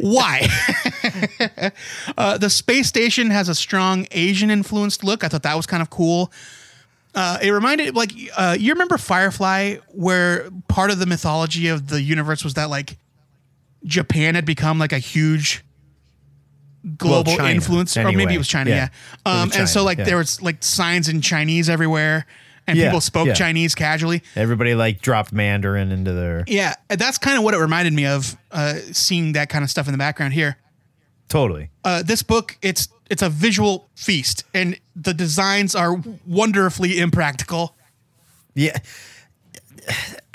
[0.00, 0.48] Why?
[2.18, 5.24] uh, the space station has a strong Asian influenced look.
[5.24, 6.30] I thought that was kind of cool.
[7.14, 12.02] Uh, it reminded like uh, you remember Firefly, where part of the mythology of the
[12.02, 12.98] universe was that like
[13.84, 15.63] Japan had become like a huge
[16.96, 18.70] global China, influence, or maybe it was China.
[18.70, 18.76] Yeah.
[18.76, 20.04] Yeah, It was um, and so like yeah.
[20.04, 22.26] there was like signs in Chinese everywhere,
[22.66, 23.34] and Yeah, people spoke.
[23.34, 24.22] Chinese casually.
[24.36, 28.36] Everybody like dropped Mandarin into their Yeah, that's kind of what it reminded me of,
[28.52, 30.56] uh, seeing that kind of stuff in the background here.
[31.28, 31.70] totally.
[31.84, 37.76] Uh, this book, it's it's a visual feast, and the designs are wonderfully impractical.
[38.54, 38.76] Yeah.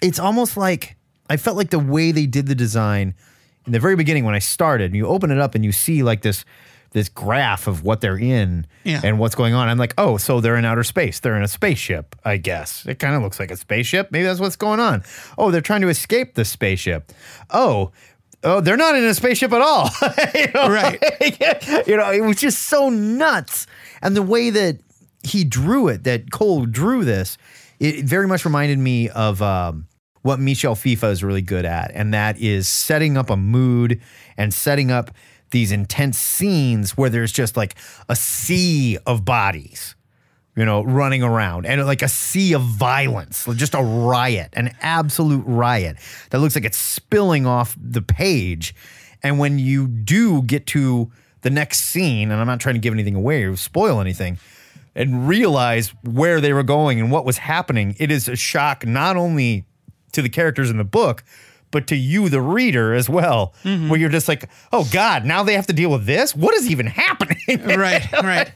[0.01, 0.95] It's almost like
[1.29, 3.15] I felt like the way they did the design
[3.69, 6.01] in the very beginning when I started, and you open it up and you see
[6.03, 6.43] like this
[6.91, 9.01] this graph of what they're in Yeah.
[9.03, 9.69] and what's going on.
[9.69, 11.19] I'm like, oh, so they're in outer space.
[11.19, 12.83] They're in a spaceship, I guess.
[12.87, 14.11] It kind of looks like a spaceship.
[14.11, 15.03] Maybe that's what's going on.
[15.37, 17.11] Oh, they're trying to escape the spaceship.
[17.51, 17.91] Oh,
[18.43, 19.87] oh, they're not in a spaceship at all.
[20.33, 20.67] you know?
[20.67, 20.99] Right.
[21.87, 23.67] you know, it was just so nuts.
[24.01, 24.79] And the way that
[25.21, 27.37] he drew it, that Cole drew this,
[27.79, 29.85] it very much reminded me of um,
[30.21, 34.01] what Michel Fiffe is really good at, and that is setting up a mood
[34.37, 35.11] and setting up
[35.51, 37.75] these intense scenes where there's just like
[38.07, 39.95] a sea of bodies
[40.59, 45.43] you know, running around and like a sea of violence, just a riot, an absolute
[45.47, 45.95] riot
[46.31, 48.75] that looks like it's spilling off the page.
[49.23, 51.09] And when you do get to
[51.43, 54.37] the next scene, and I'm not trying to give anything away or spoil anything,
[54.95, 59.15] and realize where they were going and what was happening, it is a shock not
[59.15, 59.63] only
[60.13, 61.23] to the characters in the book,
[61.71, 65.53] but to you, the reader, as well, where you're just like, oh God, now they
[65.53, 66.35] have to deal with this?
[66.35, 67.37] What is even happening?
[67.77, 68.51] right, right.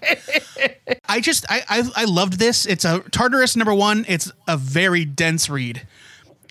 [1.07, 2.65] I just I, I I loved this.
[2.65, 4.05] It's a Tartarus number one.
[4.07, 5.85] It's a very dense read.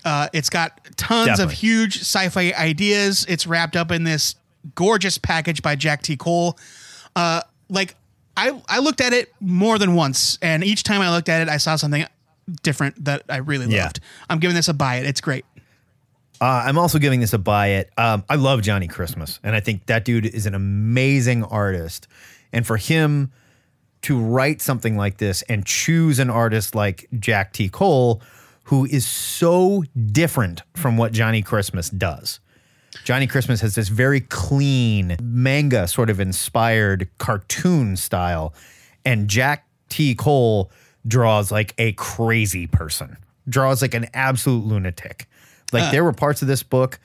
[0.05, 3.25] Uh, it's got tons of huge sci-fi ideas.
[3.29, 4.35] It's wrapped up in this
[4.75, 6.17] gorgeous package by Jack T.
[6.17, 6.57] Cole.
[7.15, 7.95] Uh, like
[8.35, 11.49] I I looked at it more than once, and each time I looked at it,
[11.49, 12.05] I saw something
[12.61, 13.83] different that I really Yeah.
[13.83, 13.99] loved.
[14.29, 15.05] I'm giving this a buy it.
[15.05, 15.45] It's great.
[16.41, 17.89] Uh, I'm also giving this a buy it.
[17.97, 22.07] Um, I love Johnny Christmas, and I think that dude is an amazing artist.
[22.51, 23.31] And for him
[24.01, 27.69] to write something like this and choose an artist like Jack T.
[27.69, 28.21] Cole,
[28.63, 32.39] who is so different from what Johnny Christmas does.
[33.05, 38.53] Johnny Christmas has this very clean manga sort of inspired cartoon style,
[39.05, 40.13] and Jack T.
[40.15, 40.69] Cole
[41.07, 45.27] draws like a crazy person, draws like an absolute lunatic.
[45.71, 46.99] Like there were parts of this book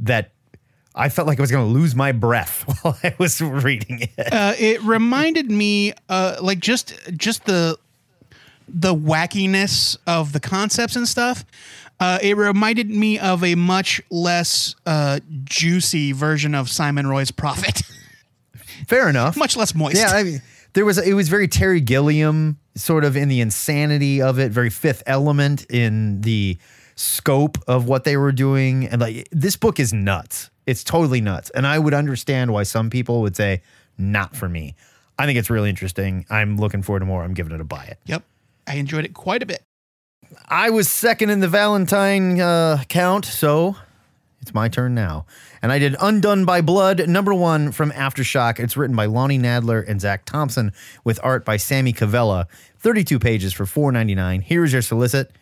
[0.00, 0.32] that
[0.94, 4.32] I felt like I was going to lose my breath while I was reading it.
[4.32, 7.78] uh, it reminded me uh like just just the
[8.68, 11.44] the wackiness of the concepts and stuff
[11.98, 17.82] uh it reminded me of a much less uh juicy version of simon roy's prophet
[18.86, 19.36] Fair enough.
[19.36, 23.16] much less moist Yeah, I mean, there was it was very Terry Gilliam sort of
[23.16, 26.58] in the insanity of it, very Fifth Element in the
[26.94, 30.50] scope of what they were doing, and like this book is nuts.
[30.66, 33.62] It's totally nuts, and I would understand why some people would say
[33.98, 34.76] not for me.
[35.18, 36.24] I think it's really interesting.
[36.30, 37.22] I'm looking forward to more.
[37.22, 37.98] I'm giving it a buy it.
[38.06, 38.22] yep
[38.66, 39.62] i enjoyed it quite a bit
[40.48, 43.76] I was second in the Valentine uh, count, so
[44.40, 45.26] it's my turn now.
[45.62, 48.58] And I did Undone by Blood, number one from Aftershock.
[48.58, 50.72] It's written by Lonnie Nadler and Zach Thompson
[51.04, 52.46] with art by Sami Kivelä.
[52.78, 54.42] 32 pages for $4.99.
[54.42, 55.32] Here's your solicit.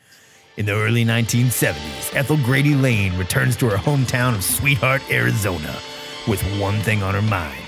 [0.56, 5.78] In the early 1970s, Ethel Grady Lane returns to her hometown of Sweetheart, Arizona,
[6.26, 7.62] with one thing on her mind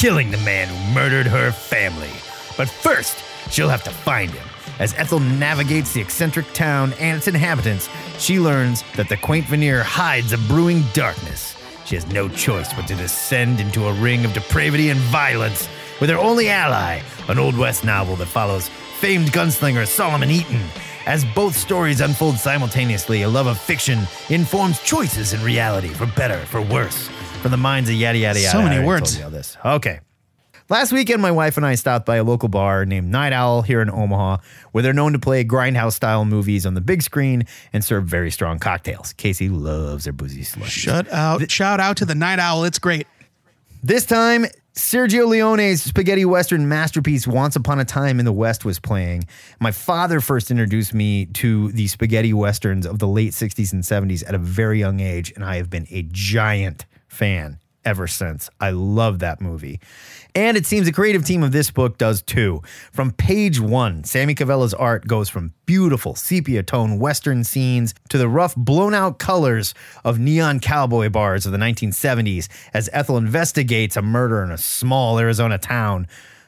[0.00, 2.08] killing the man who murdered her family.
[2.56, 4.46] But first, she'll have to find him.
[4.78, 9.82] As Ethel navigates the eccentric town and its inhabitants, she learns that the quaint veneer
[9.82, 11.54] hides a brewing darkness.
[11.90, 15.68] She has no choice but to descend into a ring of depravity and violence
[16.00, 18.68] with her only ally, an Old West novel that follows
[19.00, 20.62] famed gunslinger Solomon Eaton.
[21.06, 23.98] As both stories unfold simultaneously, a love of fiction
[24.28, 27.08] informs choices in reality, for better, for worse.
[27.42, 28.52] From the minds of yada yada yada.
[28.52, 29.20] So many words.
[29.20, 29.56] all this.
[29.64, 29.98] Okay.
[30.70, 33.82] Last weekend, my wife and I stopped by a local bar named Night Owl here
[33.82, 34.36] in Omaha,
[34.70, 38.30] where they're known to play grindhouse style movies on the big screen and serve very
[38.30, 39.12] strong cocktails.
[39.14, 40.70] Casey loves their boozy slush.
[40.70, 43.08] shut out shout out to the night owl it's great
[43.82, 48.78] This time, Sergio Leone's spaghetti western masterpiece Once Upon a Time in the West was
[48.78, 49.24] playing.
[49.58, 54.22] My father first introduced me to the spaghetti westerns of the late 60s and 70s
[54.24, 58.50] at a very young age, and I have been a giant fan ever since.
[58.60, 59.80] I love that movie.
[60.34, 62.62] And it seems the creative team of this book does too.
[62.92, 68.28] From page one, Sami Kivelä's art goes from beautiful sepia tone western scenes to the
[68.28, 74.02] rough, blown out colors of neon cowboy bars of the 1970s as Ethel investigates a
[74.02, 76.06] murder in a small Arizona town.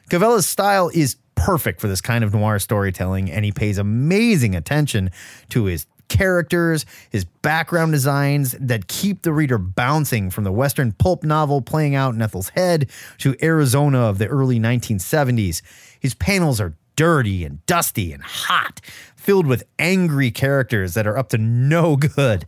[0.09, 5.09] Kivelä's style is perfect for this kind of noir storytelling, and he pays amazing attention
[5.49, 11.23] to his characters, his background designs that keep the reader bouncing from the Western pulp
[11.23, 15.63] novel playing out in Ethel's head to Arizona of the early 1970s.
[15.99, 18.79] His panels are dirty and dusty and hot,
[19.15, 22.45] filled with angry characters that are up to no good.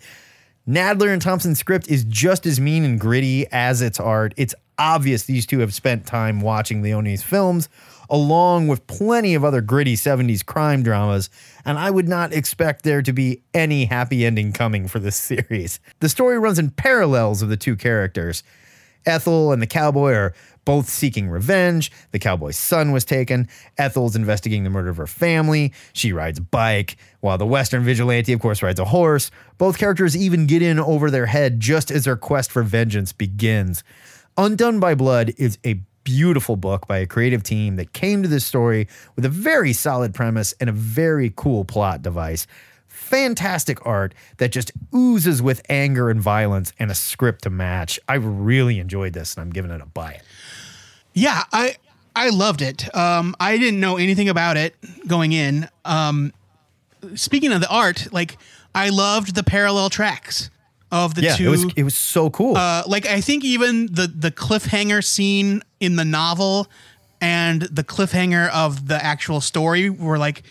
[0.68, 4.34] Nadler and Thompson's script is just as mean and gritty as its art.
[4.38, 7.70] It's obvious these two have spent time watching Leone's films,
[8.10, 11.30] along with plenty of other gritty 70s crime dramas,
[11.66, 15.80] and I would not expect there to be any happy ending coming for this series.
[16.00, 18.44] The story runs in parallels of the two characters.
[19.06, 20.34] Ethel and the cowboy are
[20.66, 21.92] both seeking revenge.
[22.12, 23.48] The cowboy's son was taken.
[23.78, 25.74] Ethel's investigating the murder of her family.
[25.94, 29.30] She rides a bike, while the Western vigilante, of course, rides a horse.
[29.60, 33.84] Both characters even get in over their head just as their quest for vengeance begins.
[34.38, 38.46] Undone by Blood is a beautiful book by a creative team that came to this
[38.46, 38.88] story
[39.18, 42.48] with a very solid premise and a very cool plot device.
[42.88, 48.00] Fantastic art that just oozes with anger and violence and a script to match.
[48.08, 50.22] I really enjoyed this and I'm giving it a buy it.
[51.14, 51.76] Yeah, I
[52.16, 52.96] I loved it.
[52.96, 55.68] Um, I didn't know anything about it going in.
[55.84, 56.32] Um,
[57.16, 58.38] speaking of the art, like
[58.74, 60.50] I loved the parallel tracks
[61.04, 61.48] of the Yeah, two.
[61.48, 62.56] it was it was so cool.
[62.58, 66.68] uh, like I think even the the cliffhanger scene in the novel
[67.22, 70.44] and the cliffhanger of the actual story were like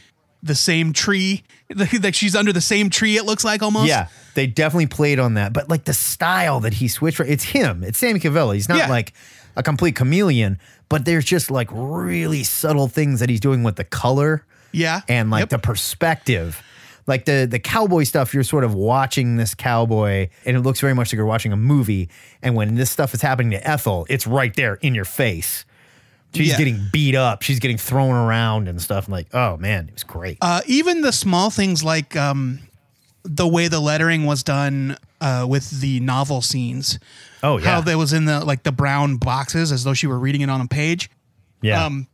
[0.43, 1.43] the same tree.
[1.75, 3.17] Like she's under the same tree.
[3.17, 3.89] It looks like almost.
[3.89, 5.53] Yeah, they definitely played on that.
[5.53, 7.83] But like the style that he switched for, it's him.
[7.83, 8.55] It's Sami Kivelä.
[8.55, 8.89] He's not Yeah.
[8.91, 9.13] like
[9.57, 13.83] a complete chameleon, but there's just like really subtle things that he's doing with the
[13.85, 15.01] color Yeah.
[15.09, 15.49] and like Yep.
[15.51, 16.63] the perspective.
[17.07, 20.95] Like the the cowboy stuff, you're sort of watching this cowboy, and it looks very
[20.95, 22.09] much like you're watching a movie.
[22.43, 25.64] And when this stuff is happening to Ethel, it's right there in your face.
[26.35, 26.59] She's Yeah.
[26.59, 27.43] getting beat up.
[27.43, 29.07] She's getting thrown around and stuff.
[29.07, 30.38] I'm like, oh man, it was great.
[30.40, 32.61] Uh, even the small things like um,
[33.23, 36.99] the way the lettering was done uh, with the novel scenes.
[37.43, 40.19] oh yeah, How that was in the like the brown boxes as though she were
[40.19, 41.11] reading it on a page.
[41.61, 41.85] yeah.
[41.85, 42.07] um,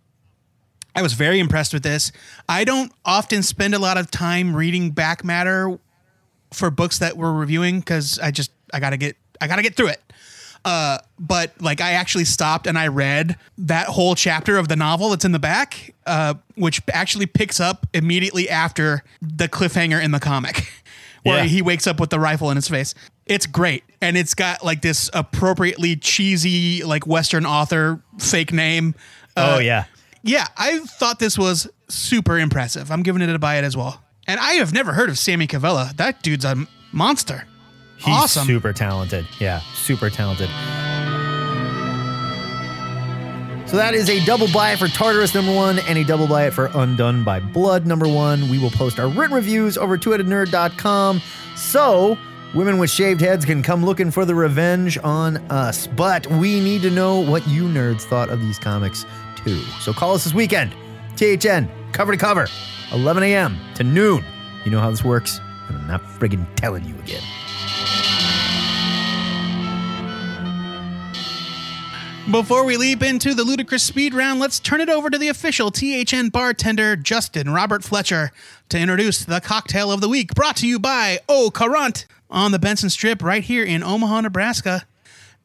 [0.95, 2.11] I was very impressed with this.
[2.49, 5.79] I don't often spend a lot of time reading back matter
[6.53, 9.89] for books that we're reviewing because I just I gotta get I gotta get through
[9.89, 10.01] it.
[10.63, 15.11] Uh, but like I actually stopped and I read that whole chapter of the novel
[15.11, 20.21] that's in the back, uh, which actually picks up immediately after the cliffhanger in the
[20.21, 20.71] comic,
[21.23, 21.45] where Yeah.
[21.45, 22.95] he wakes up with the rifle in his face.
[23.25, 28.95] It's great, and it's got like this appropriately cheesy like Western author fake name.
[29.37, 29.85] Uh, oh yeah.
[30.23, 32.91] Yeah, I thought this was super impressive.
[32.91, 34.03] I'm giving it a buy it as well.
[34.27, 35.97] And I have never heard of Sami Kivelä.
[35.97, 37.47] That dude's a monster.
[37.97, 38.47] He's awesome.
[38.47, 39.27] super talented.
[39.39, 40.49] Yeah, super talented.
[43.69, 46.47] So that is a double buy it for Tartarus number one and a double buy
[46.47, 48.49] it for Undone by Blood number one.
[48.49, 51.23] We will post our written reviews over two-headednerd.com.
[51.55, 52.19] So
[52.53, 55.87] women with shaved heads can come looking for the revenge on us.
[55.87, 59.07] But we need to know what you nerds thought of these comics
[59.45, 59.61] too.
[59.81, 60.75] So call us this weekend.
[61.17, 62.47] THN, cover to cover,
[62.93, 63.59] 11 a.m.
[63.75, 64.25] to noon.
[64.65, 67.23] You know how this works, and I'm not friggin' telling you again.
[72.31, 75.73] Before we leap into the ludicrous speed round, let's turn it over to the official
[75.73, 78.31] THN bartender, Justin Robert Fletcher,
[78.69, 82.61] to introduce the cocktail of the week, brought to you by Au Courant on the
[82.61, 84.87] Benson Strip right here in Omaha, Nebraska.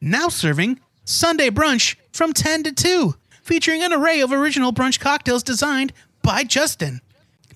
[0.00, 3.14] Now serving Sunday brunch from 10 to 2,
[3.46, 7.00] featuring an array of original brunch cocktails designed by Justin.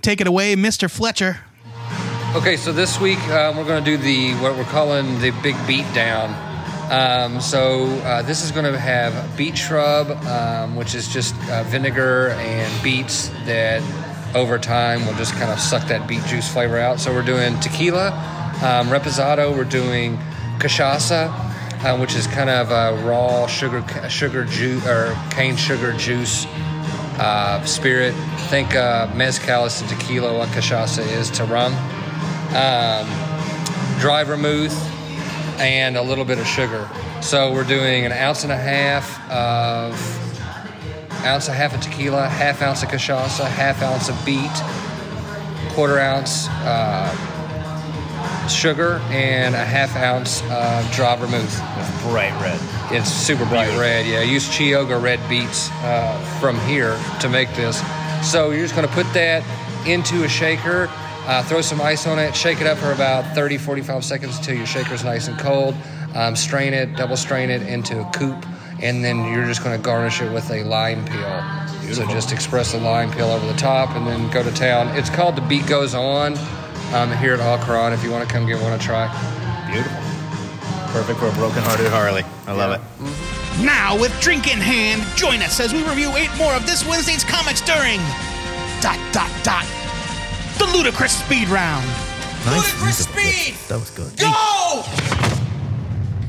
[0.02, 0.88] Take it away, Mr.
[0.88, 1.40] Fletcher.
[2.36, 5.56] Okay, so this week um, we're going to do the what we're calling the big
[5.66, 6.30] beat down.
[6.92, 11.64] Um, so uh, this is going to have beet shrub, um, which is just uh,
[11.64, 13.82] vinegar and beets that
[14.36, 17.00] over time will just kind of suck that beet juice flavor out.
[17.00, 18.10] So we're doing tequila,
[18.62, 19.56] um, reposado.
[19.56, 20.18] We're doing
[20.60, 21.30] cachaça,
[21.82, 26.46] uh, which is kind of a raw sugar sugar juice or cane sugar juice
[27.18, 28.14] uh, spirit.
[28.48, 31.72] Think uh, mezcal is to tequila what cachaça is to rum.
[32.54, 33.06] Um,
[34.00, 34.74] dry vermouth
[35.60, 36.88] and a little bit of sugar.
[37.20, 39.92] So we're doing an ounce and a half of
[41.24, 44.50] ounce and a half of tequila, half ounce of cachaça, half ounce of beet,
[45.74, 47.29] quarter ounce uh,
[48.48, 51.56] sugar, and a half ounce of dry vermouth.
[52.02, 52.60] Bright red.
[52.92, 54.06] It's super bright red.
[54.06, 57.80] Yeah, I use Chioggia red beets uh, from here to make this.
[58.28, 59.42] So you're just going to put that
[59.86, 60.88] into a shaker,
[61.26, 64.56] uh, throw some ice on it, shake it up for about 30, 45 seconds until
[64.56, 65.74] your shaker's nice and cold.
[66.14, 68.44] Um, strain it, double strain it into a coupe,
[68.82, 71.94] and then you're just going to garnish it with a lime peel.
[71.94, 74.88] So just express the lime peel over the top and then go to town.
[74.96, 76.36] It's called The Beat Goes On.
[76.92, 79.06] Um, here at Au Courant if you want to come give one a try.
[79.70, 79.96] Beautiful.
[80.92, 82.24] Perfect for a broken-hearted Harley.
[82.46, 82.80] I love it.
[83.64, 87.22] Now, with drink in hand, join us as we review eight more of this Wednesday's
[87.22, 88.00] comics during
[88.80, 89.66] dot dot dot
[90.58, 91.86] the ludicrous speed round.
[92.44, 93.32] Nice Ludicrous use of it.
[93.34, 93.68] speed!
[93.68, 94.16] That was good.
[94.18, 94.82] Go!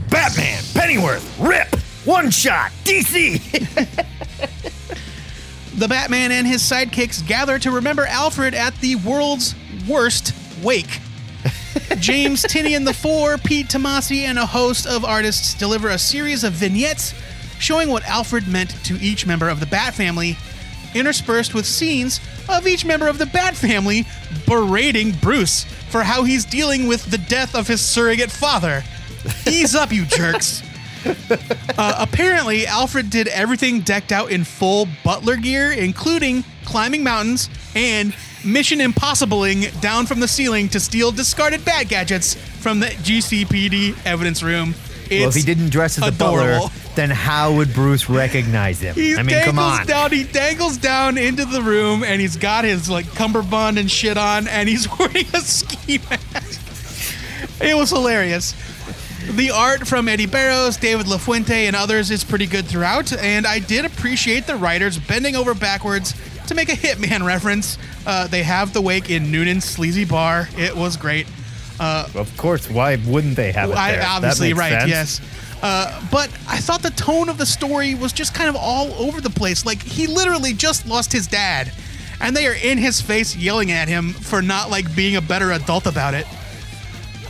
[0.10, 1.68] Batman, Pennyworth, Rip,
[2.06, 3.40] One Shot, DC.
[5.74, 9.56] The Batman and his sidekicks gather to remember Alfred at the world's
[9.88, 11.00] worst wake.
[12.00, 16.54] James Tynion the Four, Pete Tomasi, and a host of artists deliver a series of
[16.54, 17.14] vignettes
[17.60, 20.38] showing what Alfred meant to each member of the Bat family,
[20.96, 24.06] interspersed with scenes of each member of the Bat family
[24.48, 28.84] berating Bruce for how he's dealing with the death of his surrogate father.
[29.48, 30.64] Ease up, you jerks.
[31.78, 38.16] Uh, apparently, Alfred did everything decked out in full butler gear, including climbing mountains and
[38.46, 44.44] mission impossibling down from the ceiling to steal discarded bat gadgets from the GCPD evidence
[44.44, 44.74] room.
[45.10, 46.60] well, if he didn't dress as a butler,
[46.96, 48.96] then how would Bruce recognize him?
[48.96, 49.86] He I mean, dangles come on.
[49.88, 50.12] down.
[50.12, 54.48] He dangles down into the room, and he's got his like cummerbund and shit on,
[54.48, 56.60] and he's wearing a ski mask.
[57.62, 58.56] It was hilarious.
[59.30, 63.60] The art from Eddie Barrows, David LaFuente, and others is pretty good throughout, and I
[63.60, 66.16] did appreciate the writers bending over backwards
[66.52, 67.78] to make a Hitman reference.
[68.06, 70.48] Uh, they have the wake in Noonan's sleazy bar.
[70.58, 71.28] It was great.
[71.80, 74.04] Of course, why wouldn't they have it I, there?
[74.06, 74.90] Obviously, right, sense.
[74.90, 75.22] yes.
[75.64, 79.20] Uh, but I thought the tone of the story was just kind of all over
[79.22, 79.66] the place.
[79.66, 81.72] Like, he literally just lost his dad,
[82.20, 85.52] and they are in his face yelling at him for not, like, being a better
[85.52, 86.28] adult about it.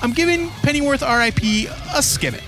[0.01, 2.43] I'm giving Pennyworth RIP a skim it.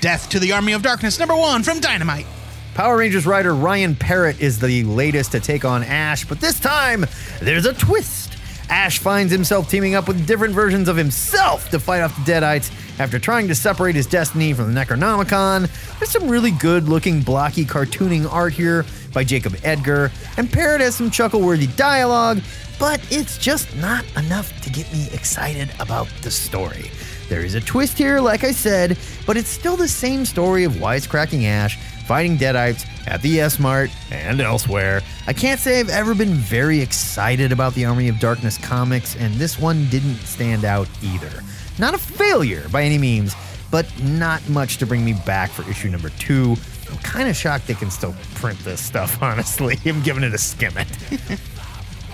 [0.00, 2.26] Death to the Army of Darkness, number one from Dynamite.
[2.74, 7.04] Power Rangers writer Ryan Parrott is the latest to take on Ash, but this time
[7.40, 8.36] there's a twist.
[8.70, 12.70] Ash finds himself teaming up with different versions of himself to fight off the Deadites
[13.00, 15.68] after trying to separate his destiny from the Necronomicon.
[15.98, 20.94] There's some really good looking blocky cartooning art here by Jacob Edgar, and Parrott has
[20.94, 22.40] some chuckle worthy dialogue,
[22.78, 26.92] but it's just not enough to get me excited about the story.
[27.28, 28.96] There is a twist here, like I said,
[29.26, 33.90] but it's still the same story of wisecracking Ash fighting Deadites at the S Mart
[34.10, 35.02] and elsewhere.
[35.26, 39.34] I can't say I've ever been very excited about the Army of Darkness comics, and
[39.34, 41.42] this one didn't stand out either.
[41.78, 43.34] Not a failure by any means,
[43.70, 46.56] but not much to bring me back for issue number two.
[46.90, 49.78] I'm kind of shocked they can still print this stuff, honestly.
[49.84, 50.88] I'm giving it a skim it.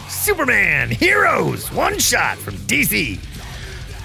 [0.09, 3.19] Superman Heroes One Shot from DC.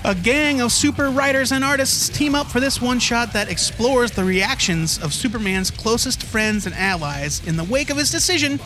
[0.04, 4.10] A gang of super writers and artists team up for this one shot that explores
[4.10, 8.60] the reactions of Superman's closest friends and allies in the wake of his decision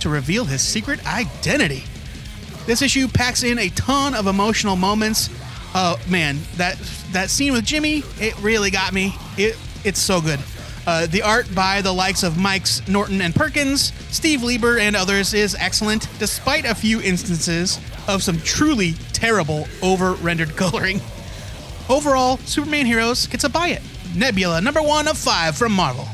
[0.00, 1.84] to reveal his secret identity.
[2.64, 5.28] This issue packs in a ton of emotional moments.
[5.74, 6.78] Oh man, that
[7.12, 9.14] that scene with Jimmy, it really got me.
[9.36, 10.40] It it's so good.
[10.86, 15.34] Uh, the art by the likes of Mike's, Norton, and Perkins, Steve Lieber, and others
[15.34, 17.78] is excellent, despite a few instances
[18.08, 21.00] of some truly terrible over rendered coloring.
[21.88, 23.82] Overall, Superman Heroes gets a buy it.
[24.14, 26.08] Nebula, number one of five from Marvel.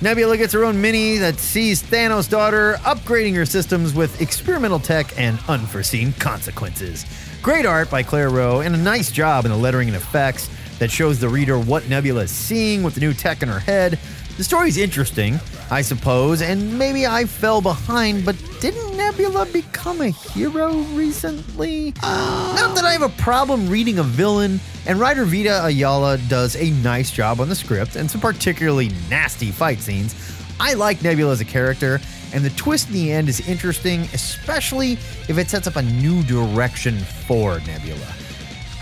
[0.00, 5.12] Nebula gets her own mini that sees Thanos' daughter upgrading her systems with experimental tech
[5.18, 7.04] and unforeseen consequences.
[7.42, 10.48] Great art by Claire Roe and a nice job in the lettering and effects
[10.78, 13.98] that shows the reader what Nebula is seeing with the new tech in her head.
[14.36, 20.10] The story's interesting, I suppose, and maybe I fell behind, but didn't Nebula become a
[20.10, 21.92] hero recently?
[22.02, 26.70] Not that I have a problem reading a villain, and writer Vita Ayala does a
[26.82, 30.14] nice job on the script and some particularly nasty fight scenes.
[30.60, 32.00] I like Nebula as a character,
[32.32, 36.22] and the twist in the end is interesting, especially if it sets up a new
[36.22, 38.14] direction for Nebula.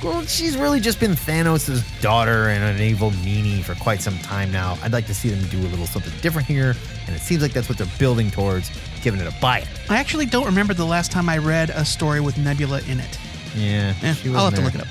[0.06, 4.52] Well, she's really just been Thanos' daughter and an evil meanie for quite some time
[4.52, 4.78] now.
[4.82, 6.76] I'd like to see them do a little something different here,
[7.08, 8.70] and it seems like that's what they're building towards,
[9.02, 9.66] giving it a bite.
[9.90, 13.18] I actually don't remember the last time I read a story with Nebula in it.
[13.56, 14.86] Yeah, Eh, I'll have to look it up.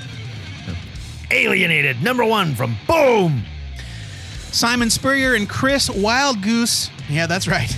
[1.30, 3.42] Alienated, number one from Boom!
[4.52, 7.74] Simon Spurrier and Chris Wildgoose, yeah, that's right,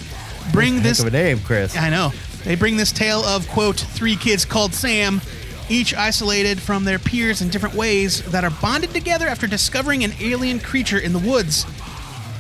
[0.53, 1.77] bring Heck this of a name, Chris.
[1.77, 2.13] I know.
[2.45, 5.21] They bring this tale of, quote, three kids called Sam,
[5.69, 10.13] each isolated from their peers in different ways, that are bonded together after discovering an
[10.21, 11.67] alien creature in the woods.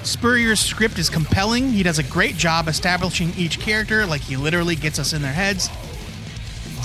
[0.02, 1.70] Spurrier's script is compelling.
[1.70, 5.32] He does a great job establishing each character, like he literally gets us in their
[5.32, 5.68] heads.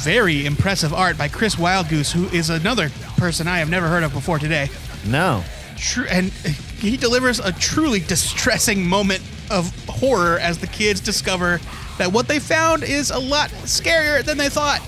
[0.04, 4.12] Very impressive art by Chris Wildgoose, who is another person I have never heard of
[4.14, 4.70] before today.
[5.06, 5.44] No.
[5.78, 6.32] Tru- and
[6.80, 11.60] he delivers a truly distressing moment of horror as the kids discover
[11.98, 14.82] that what they found is a lot scarier than they thought.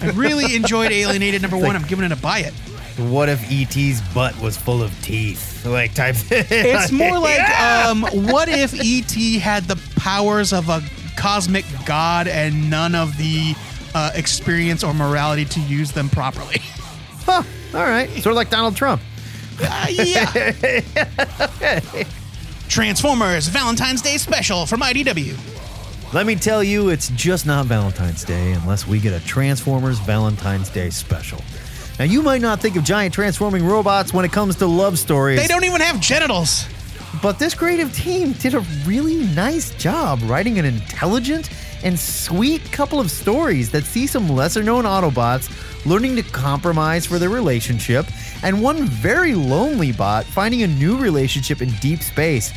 [0.00, 1.76] I really enjoyed Alienated number one.
[1.76, 2.52] I'm giving it a buy it.
[2.98, 5.64] What if ET's butt was full of teeth?
[5.64, 6.16] Like type.
[6.30, 10.82] It's more like, um, what if ET had the powers of a
[11.16, 13.54] cosmic god and none of the
[13.94, 16.60] uh, experience or morality to use them properly?
[17.26, 17.42] Huh,
[17.74, 19.00] all right, sort of like Donald Trump.
[19.62, 20.50] Uh, yeah.
[22.68, 25.36] Transformers Valentine's Day special from IDW.
[26.12, 30.68] Let me tell you, it's just not Valentine's Day unless we get a Transformers Valentine's
[30.68, 31.40] Day special.
[32.00, 35.40] Now, you might not think of giant transforming robots when it comes to love stories,
[35.40, 36.66] They don't even have genitals.
[37.22, 41.48] but this creative team did a really nice job writing an intelligent
[41.84, 45.48] and sweet couple of stories that see some lesser known Autobots
[45.86, 48.04] learning to compromise for their relationship,
[48.42, 52.52] and one very lonely bot finding a new relationship in deep space.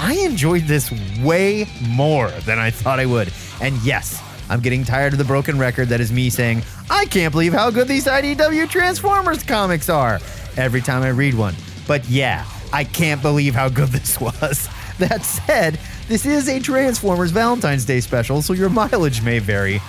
[0.00, 3.32] I enjoyed this way more than I thought I would.
[3.60, 7.32] And yes, I'm getting tired of the broken record that is me saying, I can't
[7.32, 10.20] believe how good these IDW Transformers comics are
[10.56, 11.56] every time I read one.
[11.88, 14.68] But yeah, I can't believe how good this was.
[14.98, 19.82] That said, this is a Transformers Valentine's Day special, so your mileage may vary.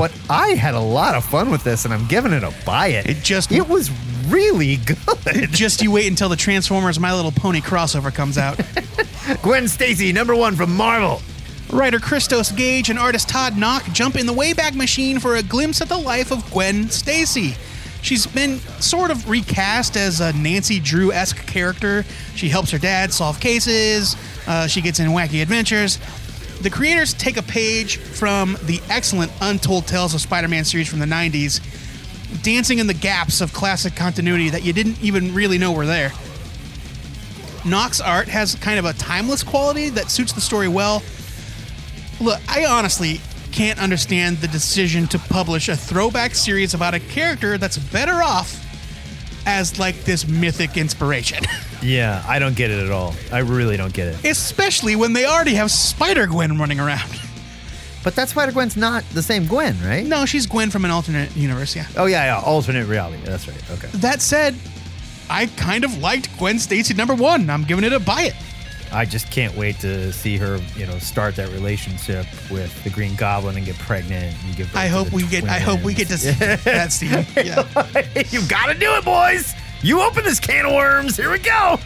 [0.00, 2.86] But I had a lot of fun with this, and I'm giving it a buy
[2.86, 3.06] it.
[3.06, 3.90] It just- it was
[4.28, 5.52] really good.
[5.52, 8.58] Just you wait until the Transformers My Little Pony crossover comes out.
[9.42, 11.20] Gwen Stacy, number one from Marvel.
[11.70, 15.82] Writer Christos Gage and artist Todd Nauck jump in the Wayback Machine for a glimpse
[15.82, 17.54] at the life of Gwen Stacy.
[18.00, 22.06] She's been sort of recast as a Nancy Drew esque character.
[22.34, 25.98] She helps her dad solve cases, uh, she gets in wacky adventures.
[26.60, 30.98] The creators take a page from the excellent Untold Tales of Spider Man series from
[30.98, 31.60] the 90s,
[32.42, 36.12] dancing in the gaps of classic continuity that you didn't even really know were there.
[37.64, 41.02] Nauck's art has kind of a timeless quality that suits the story well.
[42.20, 43.20] Look, I honestly
[43.52, 48.66] can't understand the decision to publish a throwback series about a character that's better off
[49.46, 51.42] as like this mythic inspiration.
[51.82, 53.14] Yeah, I don't get it at all.
[53.32, 54.24] I really don't get it.
[54.24, 57.18] Especially when they already have Spider Gwen running around.
[58.02, 60.04] But that Spider Gwen's not the same Gwen, right?
[60.06, 61.86] No, she's Gwen from an alternate universe, yeah.
[61.96, 63.22] Oh yeah, yeah, alternate reality.
[63.24, 63.70] That's right.
[63.72, 63.88] Okay.
[63.98, 64.54] That said,
[65.28, 67.50] I kind of liked Gwen Stacy number one.
[67.50, 68.34] I'm giving it a buy it.
[68.92, 73.14] I just can't wait to see her, you know, start that relationship with the Green
[73.14, 74.66] Goblin and get pregnant and give.
[74.68, 75.44] birth I to hope the we get.
[75.44, 77.10] I hope we get to see that scene.
[77.36, 77.62] Yeah.
[77.62, 78.32] twins.
[78.32, 79.54] you gotta do it, boys.
[79.82, 81.16] You open this can of worms.
[81.16, 81.78] Here we go.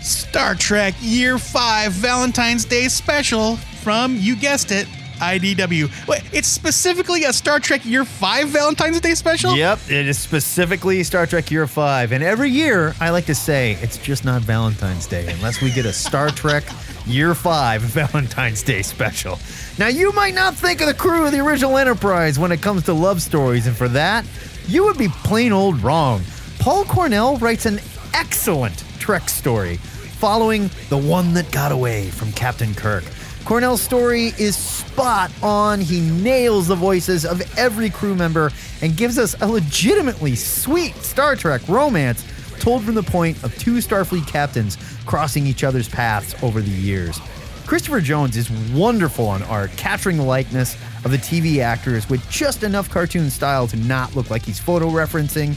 [0.00, 4.86] Star Trek Year 5 Valentine's Day special from, you guessed it,
[5.18, 6.08] IDW.
[6.08, 9.56] Wait, it's specifically a Star Trek Year 5 Valentine's Day special?
[9.56, 12.12] Yep, it is specifically Star Trek Year 5.
[12.12, 15.84] And every year, I like to say it's just not Valentine's Day unless we get
[15.86, 16.64] a Star Trek
[17.06, 19.38] Year 5 Valentine's Day special.
[19.78, 22.84] Now, you might not think of the crew of the original Enterprise when it comes
[22.84, 24.24] to love stories, and for that,
[24.68, 26.22] you would be plain old wrong.
[26.60, 27.80] Paul Cornell writes an
[28.12, 33.02] excellent Trek story following The One That Got Away from Captain Kirk.
[33.46, 35.80] Cornell's story is spot on.
[35.80, 38.50] He nails the voices of every crew member
[38.82, 42.26] and gives us a legitimately sweet Star Trek romance
[42.58, 47.18] told from the point of two Starfleet captains crossing each other's paths over the years.
[47.66, 50.74] Christopher Jones is wonderful on art, capturing the likeness
[51.06, 54.90] of the TV actors with just enough cartoon style to not look like he's photo
[54.90, 55.56] referencing.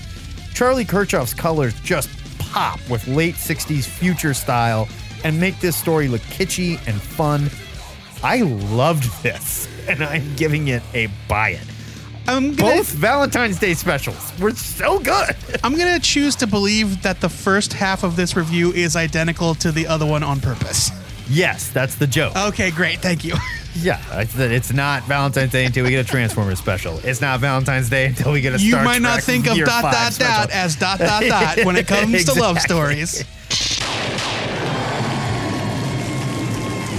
[0.54, 4.88] Charlie Kirchoff's colors just pop with late 60s future style
[5.24, 7.50] and make this story look kitschy and fun.
[8.24, 11.64] I loved this, and I'm giving it a buy it.
[12.28, 15.36] I'm gonna, Both Valentine's Day specials were so good.
[15.64, 19.72] I'm gonna choose to believe that the first half of this review is identical to
[19.72, 20.92] the other one on purpose.
[21.28, 22.36] Yes, that's the joke.
[22.36, 23.34] Okay, great, thank you.
[23.76, 27.00] Yeah, uh, I it's not Valentine's Day until we get a Transformers special.
[27.04, 29.58] It's not Valentine's Day until we get a You Star might not Trek think of
[29.58, 30.48] dot dot special.
[30.48, 33.24] dot as dot dot dot when it comes to love stories.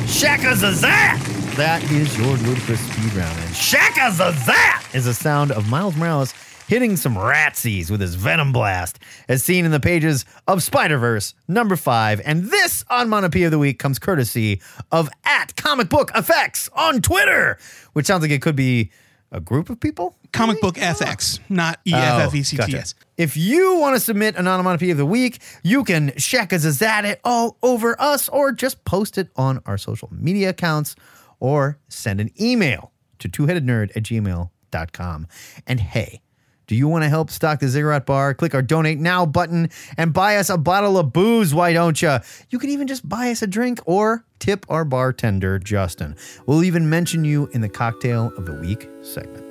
[0.09, 1.57] Shaka Zazat!
[1.57, 3.39] That is your ludicrous speed round.
[3.39, 6.33] And Shaka Zazat is the sound of Miles Morales
[6.69, 8.99] hitting some ratsies with his Venom Blast,
[9.29, 12.21] as seen in the pages of Spider Verse number five.
[12.25, 14.61] And this onomatopoeia of the Week comes courtesy
[14.93, 17.59] of at Comic Book Effects on Twitter,
[17.93, 18.91] which sounds like it could be
[19.35, 20.17] a group of people.
[20.33, 21.45] Comic book FX, oh.
[21.49, 22.95] not E F F E C T oh, Gotcha.
[23.17, 27.57] If you want to submit an onomatopoeia of the week, you can shakazazat it all
[27.63, 30.97] over us or just post it on our social media accounts
[31.41, 35.27] or send an email to twoheadednerd at gmail.com.
[35.67, 36.21] And hey,
[36.67, 38.33] do you want to help stock the Ziggurat Bar?
[38.35, 42.19] Click our donate now button and buy us a bottle of booze, why don't you?
[42.49, 46.17] You can even just buy us a drink or tip our bartender, Justin.
[46.47, 49.45] We'll even mention you in the Cocktail of the Week segment.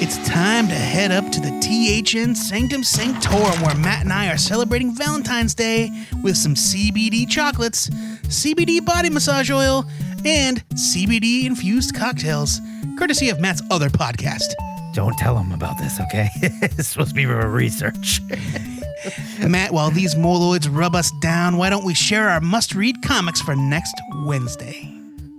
[0.00, 4.38] It's time to head up to the THN Sanctum Sanctorum where Matt and I are
[4.38, 5.90] celebrating Valentine's Day
[6.22, 7.90] with some CBD chocolates,
[8.28, 9.84] CBD body massage oil,
[10.24, 12.60] and CBD infused cocktails,
[12.98, 14.54] courtesy of Matt's other podcast.
[14.94, 16.28] Don't tell him about this, okay?
[16.42, 18.20] it's supposed to be for research.
[19.46, 23.40] Matt, while these moloids rub us down, why don't we share our must read comics
[23.40, 23.94] for next
[24.24, 24.92] Wednesday?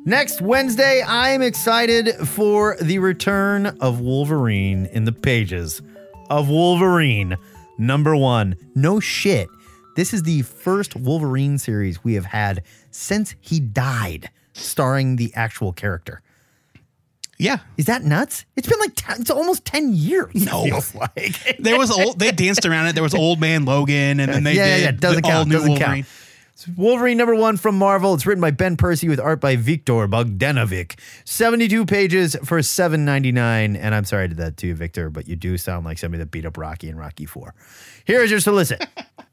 [0.06, 5.82] Next Wednesday, I am excited for the return of Wolverine in the pages
[6.30, 7.36] of Wolverine
[7.78, 8.56] number one.
[8.76, 9.50] No shit.
[9.96, 15.74] This is the first Wolverine series we have had since he died, starring the actual
[15.74, 16.22] character.
[17.38, 17.60] Yeah.
[17.78, 18.46] Is that nuts?
[18.58, 20.36] It's been like 10, it's almost 10 years.
[20.36, 20.66] No.
[20.66, 21.58] Feels like.
[21.60, 22.94] There was old they danced around it.
[22.94, 25.48] There was old man Logan and then they yeah, yeah, did yeah, doesn't count.
[25.48, 26.04] new Doesn't Wolverine.
[26.04, 26.08] count.
[26.54, 28.14] It's Wolverine number one from Marvel.
[28.14, 31.00] It's written by Ben Percy with art by Viktor Bogdanovic.
[31.24, 33.78] 72 pages for $7.99.
[33.80, 36.20] And I'm sorry I did that to you, Victor, but you do sound like somebody
[36.22, 37.54] that beat up Rocky in Rocky 4.
[38.04, 38.86] Here's your solicit.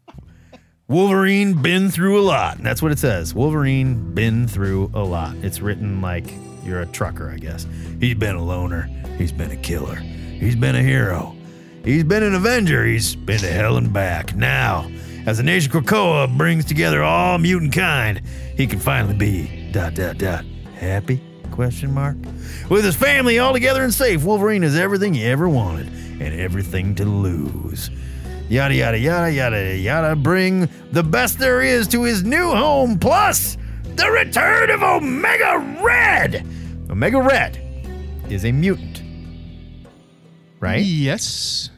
[0.88, 2.58] Wolverine been through a lot.
[2.62, 3.34] That's what it says.
[3.34, 5.34] Wolverine been through a lot.
[5.38, 6.32] It's written like
[6.64, 7.66] you're a trucker, I guess.
[7.98, 8.82] He's been a loner.
[9.18, 9.96] He's been a killer.
[9.96, 11.34] He's been a hero.
[11.84, 12.84] He's been an Avenger.
[12.84, 14.36] He's been to hell and back.
[14.36, 14.88] Now,
[15.26, 18.22] as the nation Krakoa brings together all mutant kind,
[18.56, 20.44] he can finally be dot dot dot
[20.76, 21.20] happy?
[21.50, 22.16] Question mark.
[22.70, 26.94] With his family all together and safe, Wolverine is everything he ever wanted and everything
[26.94, 27.90] to lose.
[28.48, 30.14] Yada yada yada yada yada.
[30.14, 32.96] Bring the best there is to his new home.
[32.96, 33.58] Plus,
[33.96, 36.46] the return of Omega Red.
[36.88, 37.58] Omega Red
[38.30, 39.02] is a mutant,
[40.60, 40.80] right?
[40.84, 41.70] Yes.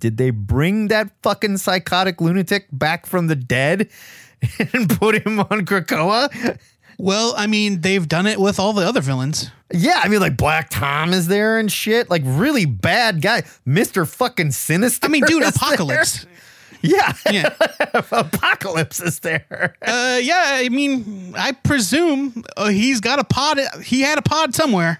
[0.00, 3.88] Did they bring that fucking psychotic lunatic back from the dead
[4.72, 6.58] and put him on Krakoa?
[6.98, 9.50] Well, I mean, they've done it with all the other villains.
[9.72, 12.10] Yeah, I mean, like Black Tom is there and shit.
[12.10, 13.42] Like, really bad guy.
[13.66, 14.06] Mr.
[14.06, 15.06] fucking Sinister.
[15.06, 15.68] I mean, dude, is there.
[15.68, 16.26] Apocalypse.
[16.84, 17.12] Yeah.
[17.30, 17.54] Yeah.
[17.94, 19.76] Apocalypse is there.
[19.80, 23.60] Uh, yeah, I mean, I presume uh, he's got a pod.
[23.84, 24.98] He had a pod somewhere.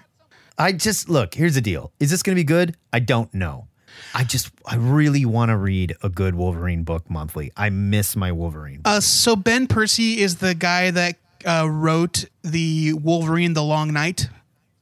[0.57, 1.91] I just, look, here's the deal.
[1.99, 2.77] Is this going to be good?
[2.93, 3.67] I don't know.
[4.13, 7.51] I just, I really want to read a good Wolverine book monthly.
[7.57, 8.81] I miss my Wolverine.
[8.85, 14.29] Uh, so Ben Percy is the guy that uh, wrote the Wolverine: The Long Night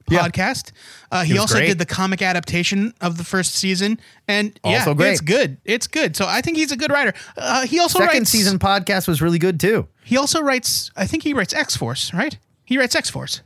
[0.09, 0.27] Yeah.
[0.27, 0.71] podcast.
[1.11, 1.67] Uh, he also great.
[1.67, 5.11] did the comic adaptation of the first season, and yeah, Also great.
[5.11, 5.57] it's good.
[5.65, 6.15] It's good.
[6.15, 7.13] So I think he's a good writer.
[7.37, 9.87] Uh, he also Second writes, season podcast was really good too.
[10.03, 10.91] He also writes.
[10.95, 12.37] I think he writes X Force, right?
[12.65, 13.41] He writes X Force.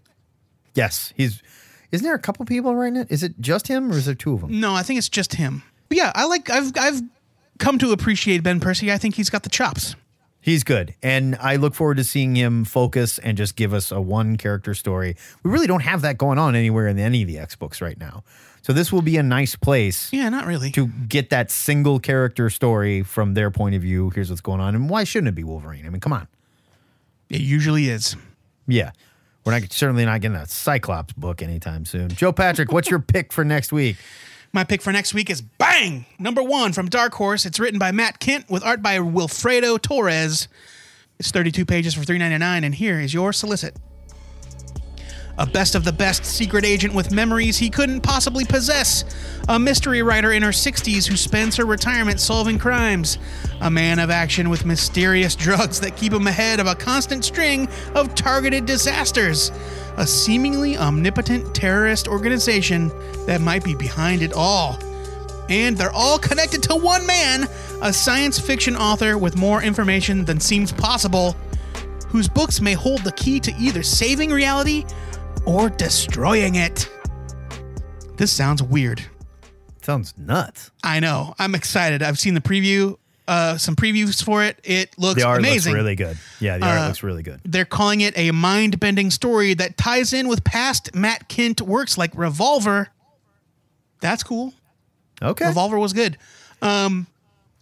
[0.73, 1.41] Yes, he's.
[1.91, 3.07] Isn't there a couple people writing it?
[3.09, 4.59] Is it just him or is there two of them?
[4.59, 5.63] No, I think it's just him.
[5.87, 6.49] But yeah, I like.
[6.49, 7.01] I've I've
[7.59, 8.91] come to appreciate Ben Percy.
[8.91, 9.95] I think he's got the chops.
[10.45, 10.93] He's good.
[11.01, 14.75] And I look forward to seeing him focus and just give us a one character
[14.75, 15.15] story.
[15.41, 17.97] We really don't have that going on anywhere in any of the X books right
[17.99, 18.23] now.
[18.61, 20.69] So this will be a nice place Yeah, not really.
[20.73, 24.11] to get that single character story from their point of view.
[24.11, 24.75] Here's what's going on.
[24.75, 25.87] And why shouldn't it be Wolverine?
[25.87, 26.27] I mean, come on.
[27.31, 28.15] It usually is.
[28.67, 28.91] Yeah.
[29.45, 32.09] We're not certainly not getting a Cyclops book anytime soon.
[32.09, 33.95] Joe Patrick, what's your pick for next week?
[34.55, 36.05] My pick for next week is Bang!
[36.17, 37.45] Number one from Dark Horse.
[37.45, 40.47] It's written by Matt Kindt with art by Wilfredo Torres.
[41.19, 43.75] It's 32 pages for $3.99, and here is your solicit.
[45.37, 49.03] A best of the best secret agent with memories he couldn't possibly possess.
[49.49, 53.17] A mystery writer in her 60s who spends her retirement solving crimes.
[53.59, 57.67] A man of action with mysterious drugs that keep him ahead of a constant string
[57.93, 59.51] of targeted disasters.
[59.97, 62.91] A seemingly omnipotent terrorist organization
[63.25, 64.77] that might be behind it all.
[65.49, 67.47] And they're all connected to one man,
[67.81, 71.35] a science fiction author with more information than seems possible,
[72.09, 74.85] whose books may hold the key to either saving reality
[75.45, 76.89] or destroying it.
[78.17, 79.03] This sounds weird.
[79.81, 80.71] Sounds nuts.
[80.83, 81.35] I know.
[81.37, 82.01] I'm excited.
[82.01, 82.97] I've seen the preview,
[83.27, 84.59] uh, some previews for it.
[84.63, 85.73] It looks The art amazing.
[85.73, 86.17] looks really good.
[86.39, 87.41] Yeah, the art Uh, looks really good.
[87.45, 91.97] They're calling it a mind bending story that ties in with past Matt Kindt works
[91.97, 92.89] like Revolver.
[94.01, 94.53] That's cool.
[95.21, 95.47] Okay.
[95.47, 96.17] Revolver was good.
[96.61, 97.07] Um,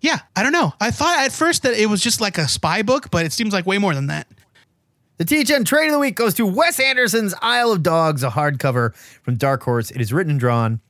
[0.01, 0.74] yeah, I don't know.
[0.82, 3.53] I thought at first that it was just like a spy book, but it seems
[3.53, 4.28] like way more than that.
[5.18, 8.95] The THN trade of the week goes to Wes Anderson's Isle of Dogs, a hardcover
[9.22, 9.91] from Dark Horse.
[9.91, 10.82] It is written and drawn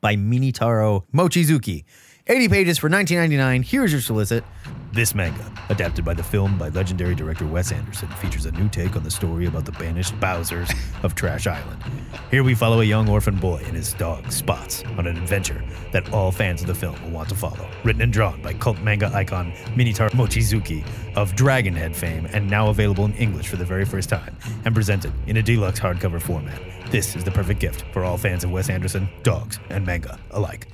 [0.00, 1.84] by Minetaro Mochizuki.
[2.28, 3.64] 80 pages for 19.99.
[3.64, 4.44] Here's your solicit.
[4.92, 8.94] This manga, adapted by the film by legendary director Wes Anderson, features a new take
[8.94, 11.82] on the story about the banished Bowsers of Trash Island.
[12.30, 16.12] Here we follow a young orphan boy and his dog Spots on an adventure that
[16.12, 17.68] all fans of the film will want to follow.
[17.82, 23.04] Written and drawn by cult manga icon Minetaro Mochizuki of Dragonhead fame and now available
[23.04, 26.60] in English for the very first time and presented in a deluxe hardcover format.
[26.92, 30.68] This is the perfect gift for all fans of Wes Anderson, dogs, and manga alike.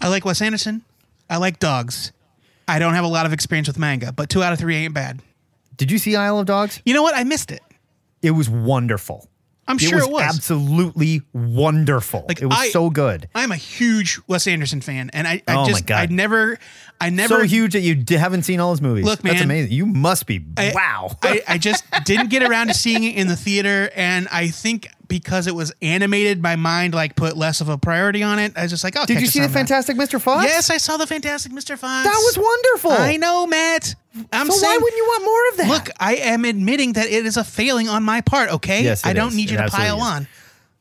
[0.00, 0.82] I like Wes Anderson.
[1.30, 2.12] I like dogs.
[2.66, 4.94] I don't have a lot of experience with manga, but two out of three ain't
[4.94, 5.20] bad.
[5.76, 6.80] Did you see Isle of Dogs?
[6.84, 7.14] You know what?
[7.16, 7.62] I missed it.
[8.22, 9.28] It was wonderful.
[9.66, 10.22] I'm sure it was.
[10.22, 12.24] absolutely wonderful.
[12.26, 13.28] Like, it was I- so good.
[13.34, 16.10] I'm a huge Wes Anderson fan, and I, I Oh my just God.
[16.10, 16.58] I never
[17.00, 19.04] I never so huge that you d- haven't seen all his movies.
[19.04, 19.72] Look, That's man, amazing.
[19.72, 20.44] You must be.
[20.56, 21.16] I- wow.
[21.22, 24.88] I, I just didn't get around to seeing it in the theater, and I think
[25.06, 28.52] because it was animated, my mind like put less of a priority on it.
[28.56, 30.20] I was just like, oh, Did you see the Fantastic Mr.
[30.20, 30.44] Fox?
[30.44, 31.78] Yes, I saw the Fantastic Mr.
[31.78, 32.04] Fox.
[32.04, 32.90] That was wonderful.
[32.92, 33.94] I know, Matt.
[34.32, 35.68] I'm so saying, why wouldn't you want more of that?
[35.68, 38.50] Look, I am admitting that it is a failing on my part.
[38.54, 39.36] Okay, Yes, it I don't is.
[39.36, 40.02] need you It to pile is.
[40.02, 40.28] on.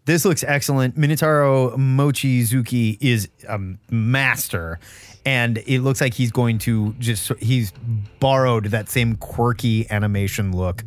[0.06, 0.98] This looks excellent.
[0.98, 3.60] Minetaro Mochizuki is a
[3.90, 4.80] master.
[5.28, 7.74] And it looks like he's going to just, he's
[8.22, 10.86] borrowed that same quirky animation look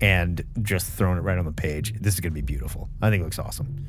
[0.00, 1.92] and just thrown it right on the page.
[2.00, 2.88] This is going to be beautiful.
[3.02, 3.86] I think it looks awesome.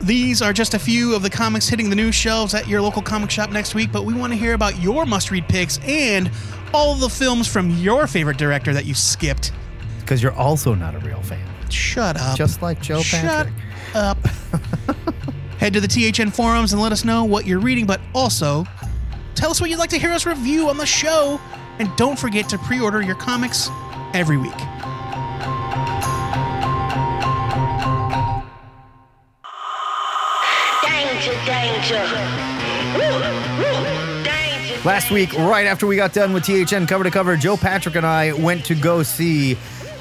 [0.00, 3.00] These are just a few of the comics hitting the new shelves at your local
[3.00, 6.28] comic shop next week, but we want to hear about your must read picks and
[6.72, 9.52] all the films from your favorite director that you skipped.
[10.00, 11.48] Because you're also not a real fan.
[11.70, 12.36] Shut up.
[12.36, 13.54] Just like Joe Shut Patrick.
[13.94, 14.18] up.
[15.64, 18.66] Head to the THN forums and let us know what you're reading, but also
[19.34, 21.40] tell us what you'd like to hear us review on the show.
[21.78, 23.70] And don't forget to pre order your comics
[24.12, 24.52] every week.
[30.82, 32.04] Danger, danger.
[32.92, 33.08] Woo,
[33.56, 34.22] woo.
[34.22, 34.82] Danger.
[34.84, 38.04] Last week, right after we got done with THN cover to cover, Joe Patrick and
[38.04, 39.56] I went to go see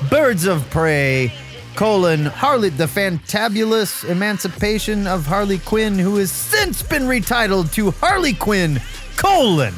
[0.10, 1.32] Birds of Prey,
[1.76, 8.34] colon, Harley, the fantabulous emancipation of Harley Quinn, who has since been retitled to Harley
[8.34, 8.80] Quinn,
[9.18, 9.74] colon,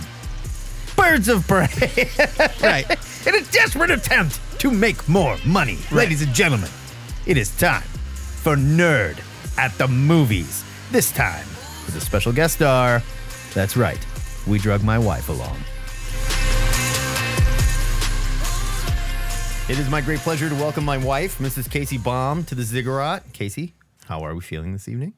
[0.95, 1.67] Birds of Prey.
[2.61, 2.89] Right.
[3.27, 5.77] In a desperate attempt to make more money.
[5.91, 6.69] Ladies and gentlemen,
[7.25, 9.19] it is time for Nerd
[9.57, 10.63] at the Movies.
[10.91, 11.45] This time
[11.85, 13.01] with a special guest star.
[13.53, 14.03] That's right,
[14.47, 15.57] we drug my wife along.
[19.67, 21.71] It is my great pleasure to welcome my wife, Mrs.
[21.71, 23.33] Casey Baum, to the Ziggurat.
[23.33, 23.73] Casey,
[24.05, 25.13] how are we feeling this evening?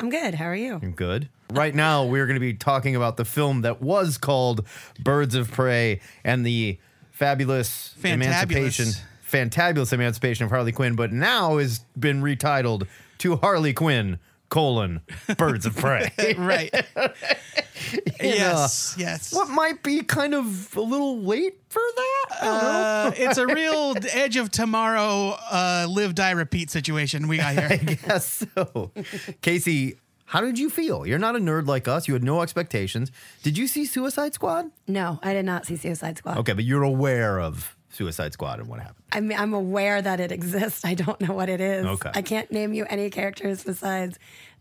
[0.00, 0.34] I'm good.
[0.34, 0.80] How are you?
[0.82, 1.28] I'm good.
[1.52, 4.66] Right now, we're going to be talking about the film that was called
[4.98, 6.78] Birds of Prey and the
[7.12, 8.12] fabulous Fantabulous.
[8.14, 8.86] emancipation,
[9.24, 12.88] fantabulous emancipation of Harley Quinn, but now has been retitled
[13.18, 14.18] to Harley Quinn:
[14.52, 15.00] colon
[15.38, 16.12] Birds of Prey.
[16.36, 16.70] right.
[18.20, 18.94] yes.
[18.98, 19.32] yes.
[19.32, 22.26] What might be kind of a little late for that?
[22.30, 22.68] I don't know.
[22.68, 27.68] Uh, it's a real edge of tomorrow, uh, live, die, repeat situation we got here.
[27.70, 28.90] I guess so.
[29.40, 29.96] Casey,
[30.26, 31.06] how did you feel?
[31.06, 32.06] You're not a nerd like us.
[32.06, 33.10] You had no expectations.
[33.42, 34.70] Did you see Suicide Squad?
[34.86, 36.36] No, I did not see Suicide Squad.
[36.36, 39.04] Okay, but you're aware of Suicide Squad and what happened.
[39.12, 40.84] I mean, I'm aware that it exists.
[40.84, 41.84] I don't know what it is.
[41.84, 42.10] Okay.
[42.14, 44.18] I can't name you any characters besides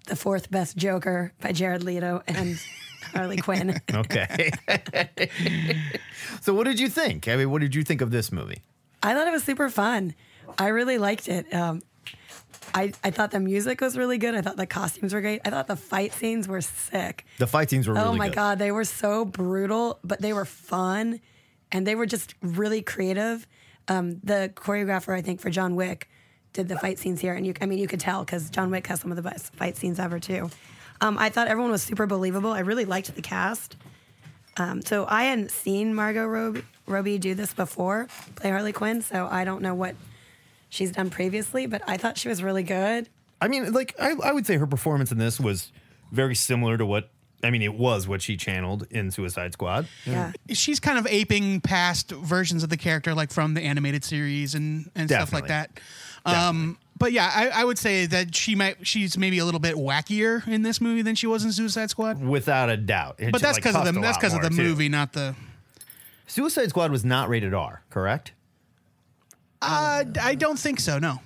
[0.07, 2.59] the fourth best Joker by Jared Leto and
[3.13, 3.79] Harley Quinn.
[3.93, 4.51] Okay.
[6.41, 7.27] so, what did you think?
[7.27, 8.61] I mean, what did you think of this movie?
[9.01, 10.13] I thought it was super fun.
[10.57, 11.51] I really liked it.
[11.53, 11.81] Um,
[12.73, 14.35] I, I thought the music was really good.
[14.35, 15.41] I thought the costumes were great.
[15.45, 17.25] I thought the fight scenes were sick.
[17.37, 18.35] The fight scenes were really oh my good.
[18.35, 21.19] god, they were so brutal, but they were fun,
[21.71, 23.47] and they were just really creative.
[23.87, 26.09] Um, the choreographer, I think, for John Wick,
[26.53, 28.87] did the fight scenes here, and you, I mean, you could tell because John Wick
[28.87, 30.49] has some of the best fight scenes ever too.
[30.99, 32.51] Um, I thought everyone was super believable.
[32.51, 33.75] I really liked the cast.
[34.57, 39.01] Um, so I hadn't seen Margot Robbie, do this before, play Harley Quinn.
[39.01, 39.95] So I don't know what
[40.69, 43.09] she's done previously, but I thought she was really good.
[43.39, 45.71] I mean, like, I, I would say her performance in this was
[46.11, 47.09] very similar to what,
[47.43, 49.87] I mean, it was what she channeled in Suicide Squad.
[50.05, 50.31] Yeah.
[50.51, 54.89] She's kind of aping past versions of the character, like from the animated series and,
[54.95, 55.79] and stuff like that.
[56.25, 59.75] Um, but yeah, I, I would say that she might she's maybe a little bit
[59.75, 62.21] wackier in this movie than she was in Suicide Squad.
[62.23, 63.15] Without a doubt.
[63.17, 64.49] It But just, that's like, because of cost the a that's lot because of more,
[64.51, 64.63] the too.
[64.69, 65.35] movie, not the.
[66.27, 68.33] Suicide Squad was not rated R, correct?
[69.61, 70.97] Uh, I don't think so.
[70.99, 71.19] No,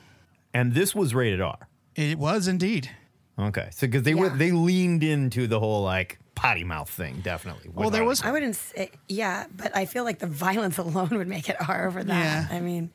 [0.53, 1.67] And this was rated R.
[1.95, 2.89] it was indeed.
[3.37, 3.69] Okay.
[3.71, 4.35] So, because they were, Yeah.
[4.37, 7.69] they leaned into the whole, like, potty mouth thing, definitely.
[7.73, 11.27] Well, there was I wouldn't say, yeah, but I feel like the violence alone would
[11.27, 12.49] make it R over that.
[12.51, 12.55] Yeah.
[12.57, 12.91] I mean,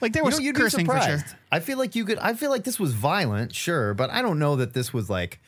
[0.00, 1.28] like there You was know, you'd be cursing for surprised.
[1.28, 1.38] sure.
[1.52, 2.18] I feel like you could.
[2.18, 5.40] I feel like this was violent, sure, but I don't know that this was like.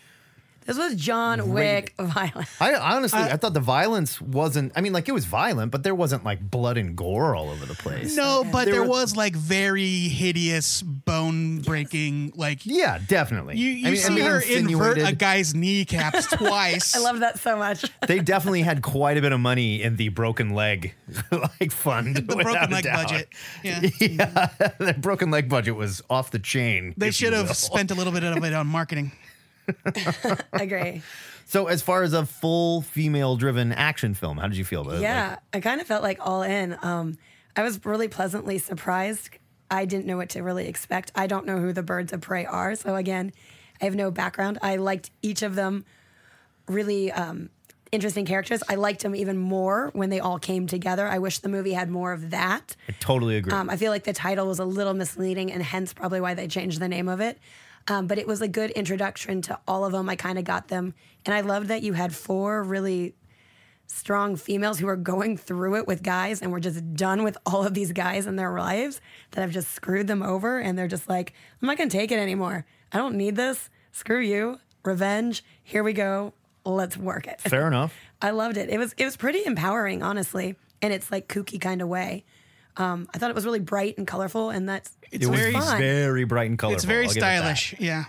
[0.71, 2.49] This was John Wick violence.
[2.61, 4.71] I honestly, I thought the violence wasn't.
[4.77, 7.67] I mean, like it was violent, but there wasn't like blood and gore all over
[7.67, 8.17] the place.
[8.17, 12.35] No, but There there were- was like very hideous, bone breaking.
[12.37, 13.57] Like Yeah, definitely.
[13.57, 16.95] you I mean, see and they her invert a guy's kneecaps twice.
[16.95, 17.85] I love that so much.
[18.07, 20.95] They definitely had quite a bit of money in the broken leg
[21.33, 22.15] like fund.
[22.17, 23.09] the broken leg doubt.
[23.09, 23.29] budget.
[23.65, 24.49] Yeah, Yeah,
[24.79, 26.95] the broken leg budget was off the chain.
[26.97, 29.11] they should have spent a little bit of it on marketing.
[29.85, 31.03] I agree.
[31.47, 35.01] So, as far as a full female-driven action film, how did you feel about it?
[35.01, 36.77] Yeah, Like, I kind of felt like all in.
[36.83, 37.19] Um,
[37.57, 39.31] I was really pleasantly surprised.
[39.71, 41.11] I didn't know what to really expect.
[41.15, 43.33] I don't know who the birds of prey are, so again,
[43.81, 44.59] I have no background.
[44.63, 45.85] I liked each of them.
[46.69, 47.51] Really um,
[47.93, 48.63] interesting characters.
[48.69, 51.07] I liked them even more when they all came together.
[51.07, 52.77] I wish the movie had more of that.
[52.89, 53.53] I totally agree.
[53.53, 56.47] Um, I feel like the title was a little misleading, and hence probably why they
[56.47, 57.39] changed the name of it.
[57.89, 60.09] Um, but it was a good introduction to all of them.
[60.09, 63.15] I kind of got them, and I loved that you had four really
[63.87, 67.67] strong females who are going through it with guys, and we're just done with all
[67.67, 69.01] of these guys in their lives
[69.33, 72.19] that have just screwed them over, and they're just like, I'm not gonna take it
[72.19, 72.67] anymore.
[72.93, 73.69] I don't need this.
[73.93, 74.61] Screw you.
[74.85, 75.45] Revenge.
[75.63, 76.33] Here we go.
[76.65, 77.41] Let's work it.
[77.41, 77.95] Fair enough.
[78.23, 78.69] I loved it.
[78.69, 82.25] It was it was pretty empowering, honestly, in its like kooky kind of way.
[82.77, 85.53] Um, I thought it was really bright and colorful, and that's It's it was very,
[85.53, 85.79] fun.
[85.79, 86.77] very bright and colorful.
[86.77, 87.75] it's very I'll give it stylish.
[87.79, 88.05] Yeah.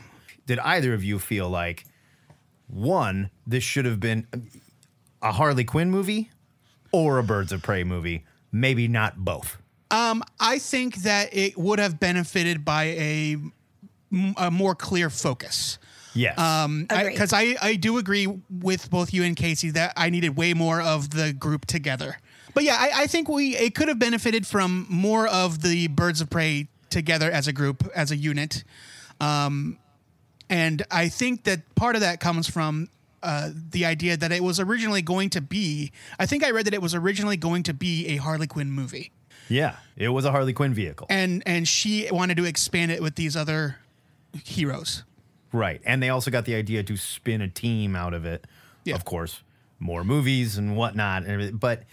[0.46, 1.86] Did either of you feel like
[2.68, 4.28] one, this should have been
[5.22, 6.32] a Harley Quinn movie
[6.92, 8.26] or a Birds of Prey movie?
[8.52, 9.58] Maybe not both.
[9.92, 13.38] Um, I think that it would have benefited by a,
[14.38, 15.80] a more clear focus.
[16.14, 16.38] Yes.
[16.38, 17.12] Um, Agreed.
[17.12, 20.82] because I, I, do agree with both you and Casey that I needed way more
[20.82, 22.18] of the group together.
[22.54, 26.22] But yeah, I, I think we it could have benefited from more of the Birds
[26.22, 28.64] of Prey together as a group, as a unit.
[29.20, 29.78] Um,
[30.50, 32.90] and I think that part of that comes from
[33.24, 35.92] uh, the idea that it was originally going to be.
[36.20, 39.12] I think I read that it was originally going to be a Harley Quinn movie,
[39.52, 41.08] yeah, it was a Harley Quinn vehicle.
[41.10, 43.78] and and she wanted to expand it with these other
[44.46, 45.04] heroes.
[45.52, 45.82] Right.
[45.86, 48.48] And they also got the idea to spin a team out of it.
[48.86, 48.96] Yeah.
[48.96, 49.44] Of course,
[49.80, 51.26] more movies and whatnot.
[51.26, 51.60] And.
[51.60, 51.84] But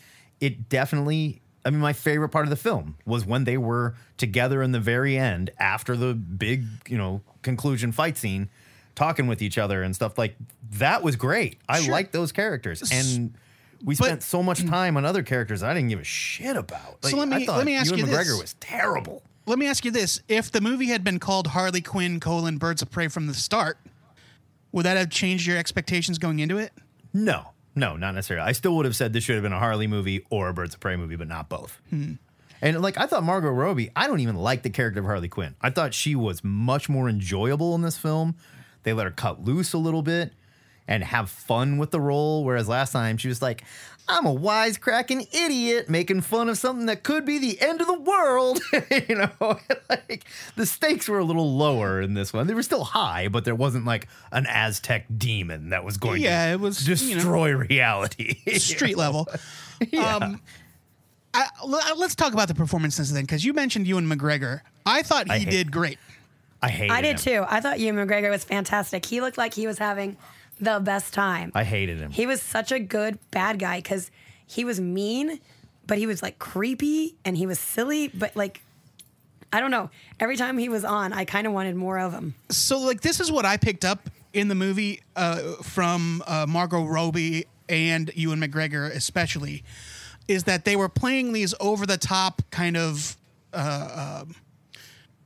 [0.41, 4.63] it definitely, I mean, my favorite part of the film was when they were together
[4.63, 8.49] in the very end after the big, you know, conclusion fight scene,
[8.95, 10.37] talking with each other and stuff like
[10.73, 11.59] that was great.
[11.69, 11.93] I Sure.
[11.93, 12.83] liked those characters.
[12.93, 13.35] And
[13.85, 17.05] we But- spent so much time on other characters I didn't give a shit about.
[17.05, 18.41] So let me- let me ask Ewan you McGregor this.
[18.41, 19.23] was terrible.
[19.47, 22.83] Let me ask you this: If the movie had been called Harley Quinn: colon Birds
[22.83, 23.79] of Prey from the start,
[24.73, 26.73] would that have changed your expectations going into it?
[27.15, 28.47] No, no, not necessarily.
[28.47, 30.75] I still would have said this should have been a Harley movie or a Birds
[30.75, 31.81] of Prey movie, but not both.
[31.91, 32.15] Hmm.
[32.61, 35.55] And like I thought Margot Robbie, I don't even like the character of Harley Quinn.
[35.61, 38.35] I thought she was much more enjoyable in this film.
[38.83, 40.33] They let her cut loose a little bit
[40.89, 43.63] and have fun with the role, whereas last time she was like,
[44.09, 47.99] I'm a wisecracking idiot making fun of something that could be the end of the
[47.99, 48.61] world.
[49.09, 49.31] you know,
[49.91, 50.25] like
[50.57, 52.47] the stakes were a little lower in this one.
[52.47, 56.47] They were still high, but there wasn't like an Aztec demon that was going Yeah,
[56.47, 58.37] to it was, you know, destroy reality.
[58.59, 59.29] Street level.
[59.99, 60.41] Um,
[61.35, 64.61] I, l- let's talk about the performances then, because you mentioned Ewan McGregor.
[64.87, 65.99] I thought I he hate- did great.
[66.61, 67.43] I hated I did him.
[67.43, 67.45] too.
[67.49, 69.05] I thought Ewan McGregor was fantastic.
[69.07, 70.17] He looked like he was having
[70.61, 71.53] the best time.
[71.55, 72.11] I hated him.
[72.11, 74.11] He was such a good bad guy because
[74.47, 75.41] he was mean,
[75.87, 78.63] but he was like creepy and he was silly, but like
[79.53, 79.91] I don't know.
[80.21, 82.35] Every time he was on, I kind of wanted more of him.
[82.51, 86.85] So, like, this is what I picked up in the movie uh, from uh, Margot
[86.85, 89.65] Robbie and Ewan McGregor, especially,
[90.27, 93.17] is that they were playing these over the top kind of,
[93.55, 94.35] uh, um,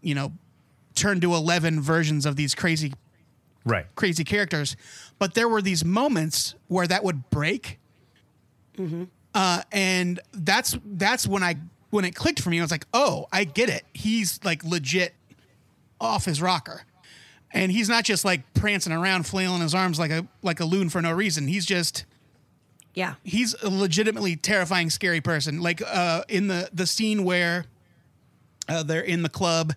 [0.00, 0.32] you know,
[0.94, 2.92] turn to 11 versions of these crazy
[3.64, 3.86] right.
[3.96, 4.76] crazy characters,
[5.22, 7.78] but there were these moments where that would break,
[9.32, 11.54] uh, and that's that's when I
[11.90, 12.58] when it clicked for me.
[12.58, 13.84] I was like, oh, I get it.
[13.94, 15.14] He's like legit
[16.00, 16.82] off his rocker,
[17.52, 20.88] and he's not just like prancing around, flailing his arms like a like a loon
[20.90, 21.46] for no reason.
[21.46, 22.04] He's just
[22.92, 23.14] Yeah.
[23.22, 25.60] he's a legitimately terrifying, scary person.
[25.60, 27.66] Like uh, in the the scene where
[28.68, 29.72] uh, they're in the club,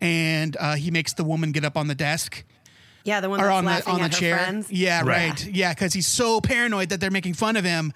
[0.00, 2.42] and uh, he makes the woman get up on the desk
[3.08, 4.36] Yeah, the one that's on the laughing on the at her chair.
[4.36, 4.70] friends.
[4.70, 5.30] Yeah, Right.
[5.30, 5.46] right.
[5.46, 7.92] Yeah, because he's so paranoid that they're making fun of him,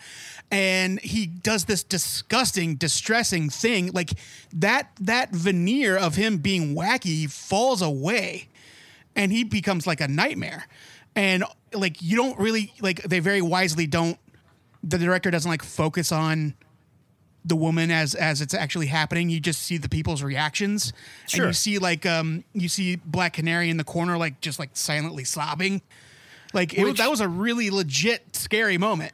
[0.51, 3.93] and he does this disgusting, distressing thing.
[3.93, 4.11] Like
[4.55, 8.49] that that veneer of him being wacky falls away,
[9.15, 10.67] and he becomes like a nightmare.
[11.15, 11.45] And
[11.75, 14.19] like you don't really like they very wisely don't.
[14.83, 16.55] The director doesn't like focus on
[17.45, 19.29] the woman as as it's actually happening.
[19.29, 20.93] You just see the people's reactions,
[21.35, 24.71] and you see like um you see Black Canary in the corner, like just like
[24.75, 25.83] silently sobbing.
[26.53, 29.13] Like it, was that was a really legit scary moment.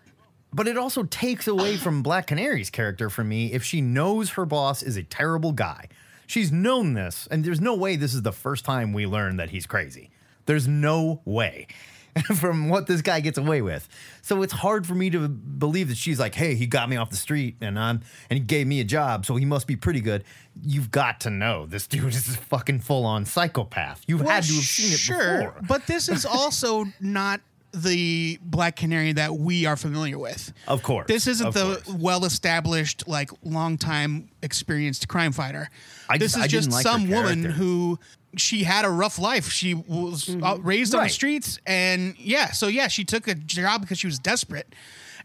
[0.52, 4.46] But it also takes away from Black Canary's character from me if she knows her
[4.46, 5.88] boss is a terrible guy.
[6.26, 9.50] She's known this, and there's no way this is the first time we learn that
[9.50, 10.10] he's crazy.
[10.48, 11.66] There's no way
[12.36, 13.86] from what this guy gets away with.
[14.22, 17.10] So it's hard for me to believe that she's like, "Hey, he got me off
[17.10, 20.00] the street and I'm and he gave me a job, so he must be pretty
[20.00, 20.24] good."
[20.62, 24.02] You've got to know this dude is a fucking full-on psychopath.
[24.08, 25.54] You've had to have seen it sure, before.
[25.68, 27.40] but this is also not
[27.72, 30.54] the Black Canary that we are familiar with.
[30.66, 31.88] Of course, This isn't the course.
[31.88, 35.68] well-established, like long-time experienced crime fighter.
[36.08, 37.98] I this is I just like some woman who
[38.36, 39.50] she had a rough life.
[39.50, 43.80] She was uh, raised on the streets, and yeah, so yeah, she took a job
[43.80, 44.74] because she was desperate.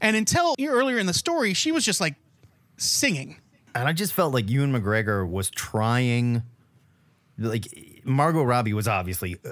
[0.01, 2.15] And until earlier in the story, she was just like
[2.77, 3.37] singing.
[3.75, 6.43] And I just felt like Ewan McGregor was trying,
[7.37, 7.67] like
[8.03, 9.51] Margot Robbie was obviously uh,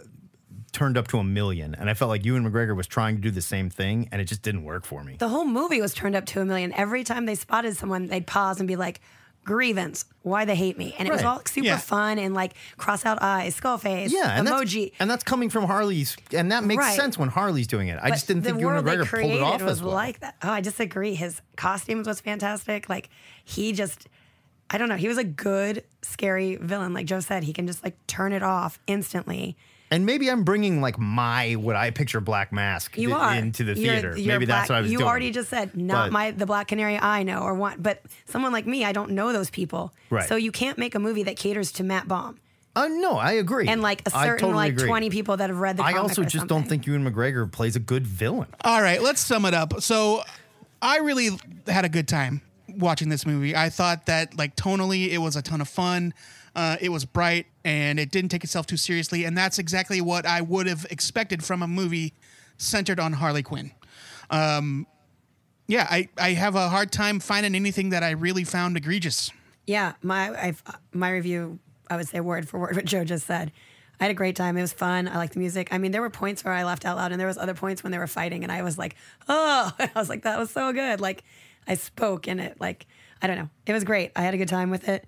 [0.72, 3.32] turned up to a million, and I felt like Ewan McGregor was trying to do
[3.32, 5.16] the same thing, and it just didn't work for me.
[5.20, 6.74] The whole movie was turned up to a million.
[6.74, 9.02] Every time they spotted someone, they'd pause and be like,
[9.44, 10.96] grievance, why they hate me.
[11.00, 11.30] And it was Right.
[11.30, 11.78] all super Yeah.
[11.78, 14.90] fun and like cross out eyes, skull face, Yeah, and emoji.
[14.92, 16.96] That's, and that's coming from Harley's, and that makes Right.
[16.96, 17.98] sense when Harley's doing it.
[18.02, 19.94] I just didn't think Ewan McGregor pulled it off was as well.
[19.96, 20.36] like that.
[20.44, 21.16] Oh, I disagree.
[21.16, 22.88] His costumes was fantastic.
[22.88, 23.10] Like
[23.44, 24.08] he just,
[24.70, 24.96] I don't know.
[24.96, 26.94] He was a good, scary villain.
[26.94, 29.58] Like Joe said, he can just like turn it off instantly.
[29.92, 33.64] And maybe I'm bringing like my what I picture Black Mask You i- are into
[33.64, 34.18] the You're- theater.
[34.18, 35.10] you're maybe that's black- what I was You doing.
[35.10, 38.52] already just said not But- my the Black Canary I know or want, but someone
[38.52, 39.94] like me, I don't know those people.
[40.10, 40.28] Right.
[40.28, 42.40] So you can't make a movie that caters to Matt Baum
[42.76, 43.68] Uh, no, I agree.
[43.68, 44.88] and like a certain totally like agree.
[44.88, 45.84] twenty people that have read the.
[45.84, 46.70] I comic also or just don't something.
[46.70, 48.48] think Ewan McGregor plays a good villain.
[48.64, 49.82] All right, let's sum it up.
[49.82, 50.24] So,
[50.82, 51.30] I really
[51.68, 52.42] had a good time
[52.78, 53.56] watching this movie.
[53.58, 56.14] I thought that, like, tonally, it was a ton of fun.
[56.56, 59.24] Uh, it was bright and it didn't take itself too seriously.
[59.24, 62.14] And that's exactly what I would have expected from a movie
[62.58, 63.72] centered on Harley Quinn.
[64.30, 64.86] Um,
[65.68, 69.32] yeah, I, I have a hard time finding anything that I really found egregious.
[69.66, 73.52] Yeah, my I've, my review, I would say word for word what Joe just said.
[74.00, 74.58] I had a great time.
[74.58, 75.08] It was fun.
[75.08, 75.70] I liked the music.
[75.72, 77.84] I mean, there were points where I laughed out loud, and there was other points
[77.84, 78.96] when they were fighting, and I was like,
[79.30, 81.24] "Oh!" I was like, "That was so good!" Like,
[81.68, 82.60] I spoke in it.
[82.60, 82.88] Like,
[83.22, 83.50] I don't know.
[83.68, 84.12] It was great.
[84.16, 85.06] I had a good time with it.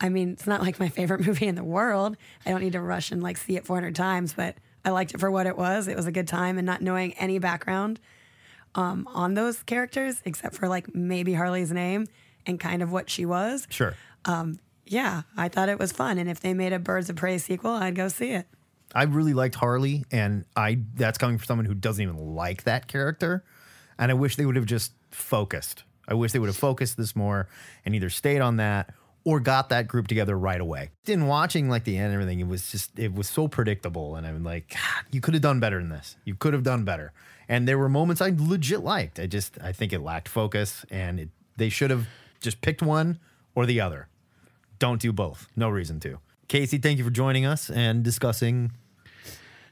[0.00, 2.16] I mean, it's not like my favorite movie in the world.
[2.46, 5.20] I don't need to rush and like see it 400 times, but I liked it
[5.20, 5.88] for what it was.
[5.88, 8.00] It was a good time, and not knowing any background
[8.74, 12.06] um, on those characters except for like maybe Harley's name
[12.46, 13.94] and kind of what she was Sure.
[14.86, 16.18] yeah, I thought it was fun.
[16.18, 18.46] And if they made a Birds of Prey sequel, I'd go see it.
[18.94, 22.88] I really liked Harley, and I that's coming from someone who doesn't even like that
[22.88, 23.44] character.
[23.98, 25.84] And I wish they would have just focused.
[26.08, 27.48] I wish they would have focused this more
[27.84, 28.92] and either stayed on that
[29.24, 30.90] or got that group together right away.
[31.06, 34.26] In watching like the end and everything, it was just it was so predictable, and
[34.26, 36.16] I'm like, God, you could have done better than this.
[36.24, 37.12] You could have done better.
[37.48, 39.18] And there were moments I legit liked.
[39.18, 42.06] I just I think it lacked focus, and it, they should have
[42.40, 43.18] just picked one
[43.54, 44.08] or the other.
[44.78, 45.48] Don't do both.
[45.56, 46.18] No reason to.
[46.48, 48.72] Casey, thank you for joining us and discussing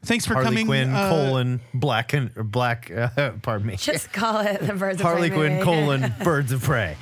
[0.04, 0.44] Thanks for coming.
[0.44, 0.66] Harley coming.
[0.66, 2.90] Quinn uh, colon black and black.
[2.90, 3.76] Uh, pardon me.
[3.76, 5.38] Just call it the Birds Harley of Prey.
[5.38, 5.64] Quinn movie.
[5.64, 6.96] colon Birds of Prey.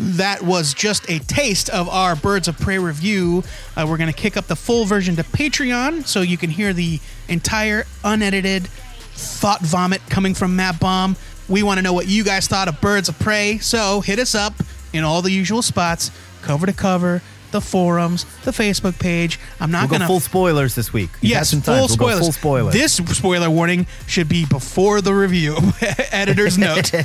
[0.00, 3.42] That was just a taste of our Birds of Prey review.
[3.76, 6.72] Uh, we're going to kick up the full version to Patreon so you can hear
[6.72, 11.16] the entire unedited thought vomit coming from Matt Baum.
[11.48, 14.36] We want to know what you guys thought of Birds of Prey, so hit us
[14.36, 14.54] up
[14.92, 17.20] in all the usual spots cover to cover,
[17.50, 19.40] the forums, the Facebook page.
[19.58, 20.08] I'm not We'll going go to.
[20.08, 21.10] full spoilers this week.
[21.20, 21.74] You've Yes, full.
[21.74, 22.20] We'll spoilers.
[22.20, 22.72] full spoilers.
[22.74, 25.56] This spoiler warning should be before the review.
[26.12, 26.92] Editor's note.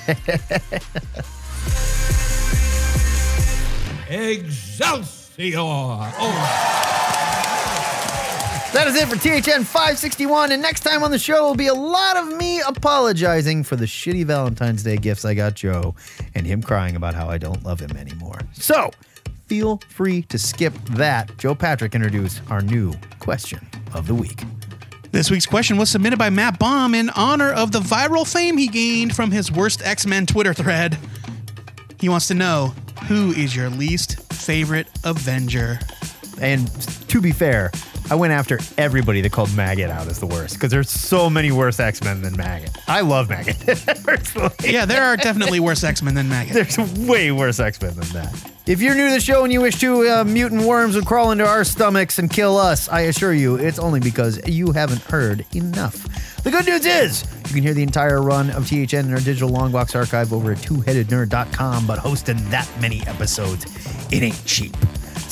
[4.10, 5.58] Excelsior!
[5.60, 6.12] Oh,
[8.74, 10.52] That is it for THN 561.
[10.52, 13.86] And next time on the show will be a lot of me apologizing for the
[13.86, 15.96] shitty Valentine's Day gifts I got Joe
[16.36, 18.40] and him crying about how I don't love him anymore.
[18.54, 18.92] So
[19.48, 21.38] feel free to skip that.
[21.38, 24.44] Joe Patrick introduce our new question of the week.
[25.12, 28.68] This week's question was submitted by Matt Baum in honor of the viral fame he
[28.68, 30.98] gained from his worst X Men Twitter thread.
[32.00, 32.74] He wants to know
[33.08, 35.80] who is your least favorite Avenger?
[36.42, 36.70] And
[37.10, 37.72] to be fair,
[38.10, 41.52] I went after everybody that called Maggot out as the worst because there's so many
[41.52, 42.72] worse X Men than Maggot.
[42.88, 43.58] I love Maggot
[44.04, 44.52] personally.
[44.64, 46.54] Yeah, there are definitely worse X Men than Maggot.
[46.54, 46.78] There's
[47.08, 48.53] way worse X Men than that.
[48.66, 51.32] If you're new to the show and you wish to, uh, mutant worms would crawl
[51.32, 52.88] into our stomachs and kill us.
[52.88, 56.02] I assure you, it's only because you haven't heard enough.
[56.44, 59.50] The good news is, you can hear the entire run of THN in our digital
[59.50, 63.66] longbox archive over at twoheadednerd.com, but hosting that many episodes,
[64.14, 64.74] it ain't cheap.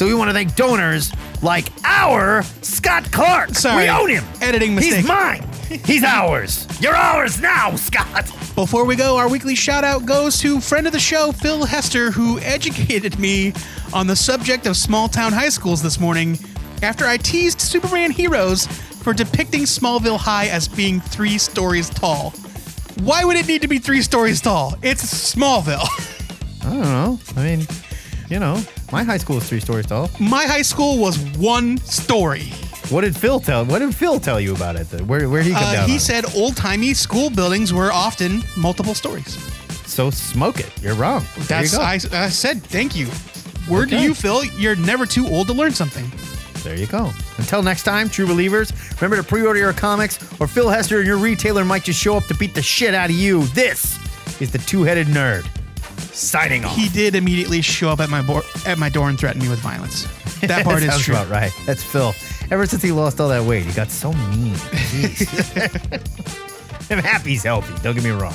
[0.02, 1.12] So we want to thank donors
[1.44, 3.52] like our Scott Clark.
[3.52, 3.84] Sorry.
[3.84, 4.24] We own him.
[4.42, 4.96] Editing mistake.
[4.96, 5.48] He's mine.
[5.86, 6.68] He's ours.
[6.82, 8.26] You're ours now, Scott.
[8.56, 12.10] Before we go, our weekly shout out goes to friend of the show, Phil Hester,
[12.10, 13.54] who educated me
[13.94, 16.40] on the subject of small town high schools this morning
[16.82, 22.32] after I teased Superman Heroes for depicting Smallville High as being three stories tall.
[23.04, 24.74] Why would it need to be three stories tall?
[24.82, 25.88] It's Smallville.
[26.66, 27.20] I don't know.
[27.36, 27.68] I mean,
[28.30, 30.10] you know, my high school was three stories tall.
[30.20, 32.46] My high school was one story.
[32.90, 33.64] What did Phil tell?
[33.66, 34.88] What did Phil tell you about it?
[35.04, 35.86] Where where he come Uh, down?
[35.88, 36.02] he on it?
[36.02, 39.38] said old timey school buildings were often multiple stories.
[39.86, 40.10] so.
[40.10, 40.72] Smoke it.
[40.82, 41.24] You're wrong.
[41.48, 42.18] There you That's go.
[42.18, 43.08] I, I said thank you.
[43.70, 44.04] Word to Okay.
[44.06, 44.44] you, Phil.
[44.44, 46.10] You're never too old to learn something.
[46.64, 47.12] There you go.
[47.38, 48.72] Until next time, true believers,
[49.02, 52.26] remember to pre-order your comics, or Phil Hester and your retailer might just show up
[52.26, 53.44] to beat the shit out of you.
[53.48, 53.98] This
[54.42, 55.46] is the Two-Headed Nerd
[56.02, 56.76] Signing off.
[56.76, 58.20] He did immediately show up at my
[58.66, 60.08] at my door and threaten me with violence.
[60.42, 61.14] That part that is true.
[61.14, 61.54] about right.
[61.68, 62.16] That's Phil.
[62.50, 64.56] Ever since he lost all that weight, he got so mean.
[64.56, 65.92] Jeez.
[66.90, 67.76] I'm happy he's healthy.
[67.84, 68.34] Don't get me wrong.